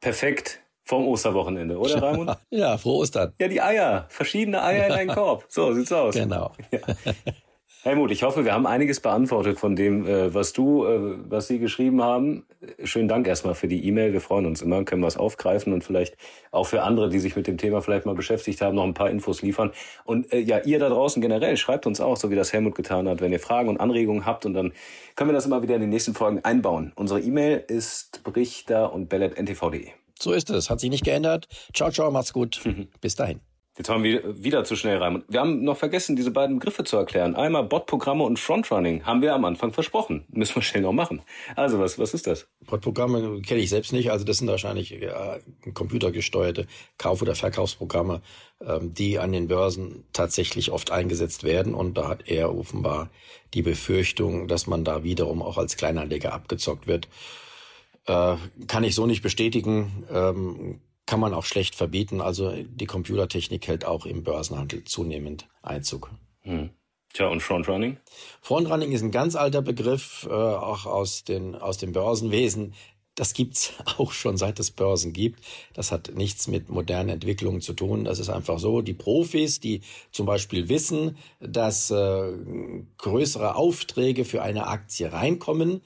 Perfekt. 0.00 0.60
Vom 0.84 1.06
Osterwochenende, 1.06 1.78
oder 1.78 2.02
Raimund? 2.02 2.36
ja, 2.50 2.76
frohe 2.78 2.98
Ostern. 2.98 3.32
Ja, 3.40 3.48
die 3.48 3.60
Eier. 3.60 4.06
Verschiedene 4.08 4.62
Eier 4.62 4.86
in 4.86 4.92
einen 4.92 5.10
Korb. 5.10 5.44
So 5.48 5.72
sieht's 5.72 5.92
aus. 5.92 6.14
Genau. 6.14 6.52
Ja. 6.70 6.80
Helmut, 7.82 8.10
ich 8.10 8.24
hoffe, 8.24 8.44
wir 8.44 8.52
haben 8.52 8.66
einiges 8.66 9.00
beantwortet 9.00 9.58
von 9.58 9.74
dem, 9.74 10.06
äh, 10.06 10.34
was 10.34 10.52
du, 10.52 10.84
äh, 10.84 11.16
was 11.30 11.46
Sie 11.46 11.58
geschrieben 11.58 12.02
haben. 12.02 12.44
Schönen 12.84 13.08
Dank 13.08 13.26
erstmal 13.26 13.54
für 13.54 13.68
die 13.68 13.86
E-Mail. 13.86 14.12
Wir 14.12 14.20
freuen 14.20 14.44
uns 14.44 14.60
immer, 14.60 14.84
können 14.84 15.02
was 15.02 15.16
aufgreifen 15.16 15.72
und 15.72 15.82
vielleicht 15.82 16.14
auch 16.50 16.66
für 16.66 16.82
andere, 16.82 17.08
die 17.08 17.18
sich 17.18 17.36
mit 17.36 17.46
dem 17.46 17.56
Thema 17.56 17.80
vielleicht 17.80 18.04
mal 18.04 18.14
beschäftigt 18.14 18.60
haben, 18.60 18.74
noch 18.74 18.84
ein 18.84 18.92
paar 18.92 19.08
Infos 19.08 19.40
liefern. 19.40 19.72
Und 20.04 20.30
äh, 20.30 20.40
ja, 20.40 20.58
ihr 20.58 20.78
da 20.78 20.90
draußen 20.90 21.22
generell, 21.22 21.56
schreibt 21.56 21.86
uns 21.86 22.02
auch, 22.02 22.18
so 22.18 22.30
wie 22.30 22.36
das 22.36 22.52
Helmut 22.52 22.74
getan 22.74 23.08
hat, 23.08 23.22
wenn 23.22 23.32
ihr 23.32 23.40
Fragen 23.40 23.70
und 23.70 23.80
Anregungen 23.80 24.26
habt 24.26 24.44
und 24.44 24.52
dann 24.52 24.72
können 25.16 25.30
wir 25.30 25.34
das 25.34 25.46
immer 25.46 25.62
wieder 25.62 25.76
in 25.76 25.80
den 25.80 25.90
nächsten 25.90 26.12
Folgen 26.12 26.44
einbauen. 26.44 26.92
Unsere 26.96 27.20
E-Mail 27.20 27.64
ist 27.66 28.22
brichter 28.24 28.92
und 28.92 29.08
bellet.ntv.de. 29.08 29.88
So 30.20 30.32
ist 30.32 30.50
es, 30.50 30.68
hat 30.70 30.80
sich 30.80 30.90
nicht 30.90 31.04
geändert. 31.04 31.48
Ciao, 31.74 31.90
ciao, 31.90 32.10
macht's 32.10 32.32
gut. 32.32 32.60
Bis 33.00 33.14
dahin. 33.14 33.40
Jetzt 33.78 33.88
haben 33.88 34.02
wir 34.02 34.44
wieder 34.44 34.64
zu 34.64 34.76
schnell 34.76 34.98
rein. 34.98 35.24
Wir 35.28 35.40
haben 35.40 35.64
noch 35.64 35.76
vergessen, 35.76 36.14
diese 36.14 36.30
beiden 36.30 36.58
Begriffe 36.58 36.84
zu 36.84 36.98
erklären. 36.98 37.34
Einmal 37.34 37.64
Bot-Programme 37.64 38.24
und 38.24 38.38
Frontrunning 38.38 39.06
haben 39.06 39.22
wir 39.22 39.32
am 39.32 39.46
Anfang 39.46 39.72
versprochen. 39.72 40.26
Müssen 40.28 40.56
wir 40.56 40.62
schnell 40.62 40.82
noch 40.82 40.92
machen. 40.92 41.22
Also 41.56 41.78
was, 41.78 41.98
was 41.98 42.12
ist 42.12 42.26
das? 42.26 42.46
Bot-Programme 42.66 43.40
kenne 43.40 43.60
ich 43.60 43.70
selbst 43.70 43.94
nicht. 43.94 44.10
Also 44.10 44.26
das 44.26 44.36
sind 44.36 44.48
wahrscheinlich 44.48 44.90
ja, 44.90 45.38
computergesteuerte 45.72 46.66
Kauf- 46.98 47.22
oder 47.22 47.34
Verkaufsprogramme, 47.34 48.20
ähm, 48.62 48.92
die 48.92 49.18
an 49.18 49.32
den 49.32 49.48
Börsen 49.48 50.04
tatsächlich 50.12 50.72
oft 50.72 50.90
eingesetzt 50.90 51.44
werden. 51.44 51.72
Und 51.72 51.94
da 51.94 52.08
hat 52.08 52.28
er 52.28 52.54
offenbar 52.54 53.08
die 53.54 53.62
Befürchtung, 53.62 54.46
dass 54.46 54.66
man 54.66 54.84
da 54.84 55.04
wiederum 55.04 55.40
auch 55.40 55.56
als 55.56 55.78
Kleinanleger 55.78 56.34
abgezockt 56.34 56.86
wird. 56.86 57.08
Äh, 58.06 58.36
kann 58.66 58.84
ich 58.84 58.94
so 58.94 59.06
nicht 59.06 59.22
bestätigen. 59.22 60.06
Ähm, 60.10 60.80
kann 61.06 61.20
man 61.20 61.34
auch 61.34 61.44
schlecht 61.44 61.74
verbieten. 61.74 62.20
Also 62.20 62.52
die 62.52 62.86
Computertechnik 62.86 63.66
hält 63.66 63.84
auch 63.84 64.06
im 64.06 64.22
Börsenhandel 64.22 64.84
zunehmend 64.84 65.48
Einzug. 65.62 66.10
Hm. 66.42 66.70
Tja, 67.12 67.26
und 67.26 67.42
Frontrunning? 67.42 67.96
Frontrunning 68.40 68.92
ist 68.92 69.02
ein 69.02 69.10
ganz 69.10 69.34
alter 69.34 69.62
Begriff, 69.62 70.28
äh, 70.30 70.32
auch 70.32 70.86
aus, 70.86 71.24
den, 71.24 71.56
aus 71.56 71.78
dem 71.78 71.92
Börsenwesen. 71.92 72.74
Das 73.16 73.34
gibt's 73.34 73.72
auch 73.98 74.12
schon 74.12 74.36
seit 74.36 74.60
es 74.60 74.70
Börsen 74.70 75.12
gibt. 75.12 75.40
Das 75.74 75.90
hat 75.90 76.12
nichts 76.14 76.46
mit 76.46 76.68
modernen 76.68 77.08
Entwicklungen 77.08 77.60
zu 77.60 77.72
tun. 77.72 78.04
Das 78.04 78.20
ist 78.20 78.28
einfach 78.28 78.60
so. 78.60 78.80
Die 78.80 78.94
Profis, 78.94 79.58
die 79.58 79.80
zum 80.12 80.26
Beispiel 80.26 80.68
wissen, 80.68 81.18
dass 81.40 81.90
äh, 81.90 82.32
größere 82.98 83.56
Aufträge 83.56 84.24
für 84.24 84.42
eine 84.42 84.68
Aktie 84.68 85.12
reinkommen, 85.12 85.80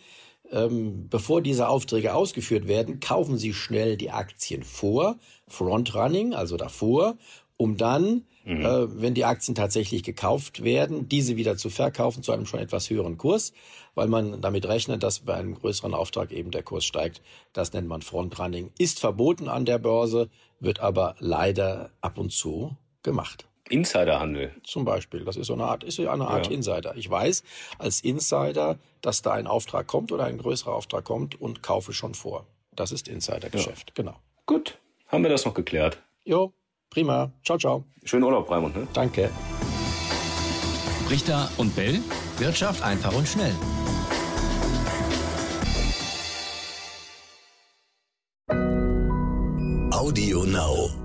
ähm, 0.55 1.09
bevor 1.11 1.43
diese 1.43 1.69
Aufträge 1.69 2.15
ausgeführt 2.15 2.69
werden, 2.69 3.01
kaufen 3.01 3.37
Sie 3.37 3.53
schnell 3.53 3.97
die 3.97 4.11
Aktien 4.11 4.63
vor, 4.63 5.17
Frontrunning, 5.49 6.33
also 6.33 6.57
davor, 6.57 7.17
um 7.57 7.77
dann, 7.77 8.25
mhm. 8.45 8.65
äh, 8.65 9.01
wenn 9.01 9.15
die 9.15 9.25
Aktien 9.25 9.55
tatsächlich 9.55 10.05
gekauft 10.05 10.63
werden, 10.63 11.09
diese 11.09 11.37
wieder 11.37 11.57
zu 11.57 11.71
verkaufen 11.71 12.23
zu 12.23 12.33
einem 12.33 12.47
schon 12.47 12.61
etwas 12.61 12.89
höheren 12.89 13.19
Kurs, 13.19 13.53
weil 13.95 14.09
man 14.09 14.41
damit 14.41 14.67
rechnet, 14.67 15.03
dass 15.03 15.21
bei 15.21 15.35
einem 15.35 15.55
größeren 15.55 15.93
Auftrag 15.93 16.31
eben 16.33 16.51
der 16.51 16.63
Kurs 16.63 16.85
steigt. 16.85 17.21
Das 17.53 17.73
nennt 17.73 17.89
man 17.89 18.03
Frontrunning. 18.03 18.71
Ist 18.79 19.01
verboten 19.01 19.49
an 19.49 19.65
der 19.65 19.79
Börse, 19.79 20.31
wird 20.61 20.81
aber 20.81 21.17
leider 21.19 21.91
ab 22.01 22.17
und 22.17 22.31
zu 22.31 22.77
gemacht. 23.03 23.47
Insiderhandel. 23.69 24.53
Zum 24.63 24.85
Beispiel. 24.85 25.25
Das 25.25 25.37
ist 25.37 25.47
so 25.47 25.55
eine 25.55 25.65
Art, 25.65 25.85
ist 25.85 25.99
eine 25.99 26.29
Art 26.29 26.47
ja. 26.47 26.53
Insider. 26.53 26.95
Ich 26.97 27.09
weiß 27.09 27.43
als 27.79 28.01
Insider, 28.01 28.79
dass 29.01 29.23
da 29.23 29.33
ein 29.33 29.47
Auftrag 29.47 29.87
kommt 29.87 30.13
oder 30.13 30.25
ein 30.25 30.39
größerer 30.39 30.75
Auftrag 30.75 31.05
kommt 31.05 31.41
und 31.41 31.63
kaufe 31.63 31.93
schon 31.93 32.15
vor. 32.15 32.47
Das 32.73 32.93
ist 32.93 33.09
Insidergeschäft. 33.09 33.91
Ja. 33.91 33.95
Genau. 33.95 34.17
Gut. 34.47 34.79
Haben 35.09 35.23
wir 35.23 35.31
das 35.31 35.45
noch 35.45 35.55
geklärt? 35.55 35.99
Jo, 36.25 36.53
prima. 36.91 37.31
Ciao, 37.45 37.57
ciao. 37.59 37.85
Schönen 38.05 38.25
Urlaub, 38.25 38.51
Raimund. 38.51 38.77
Ne? 38.77 38.87
Danke. 38.93 39.31
Richter 41.11 41.51
und 41.57 41.75
Bell. 41.77 42.01
Wirtschaft 42.39 42.83
einfach 42.83 43.15
und 43.15 43.29
schnell. 43.29 43.55
Audio 49.93 50.45
Now. 50.45 51.04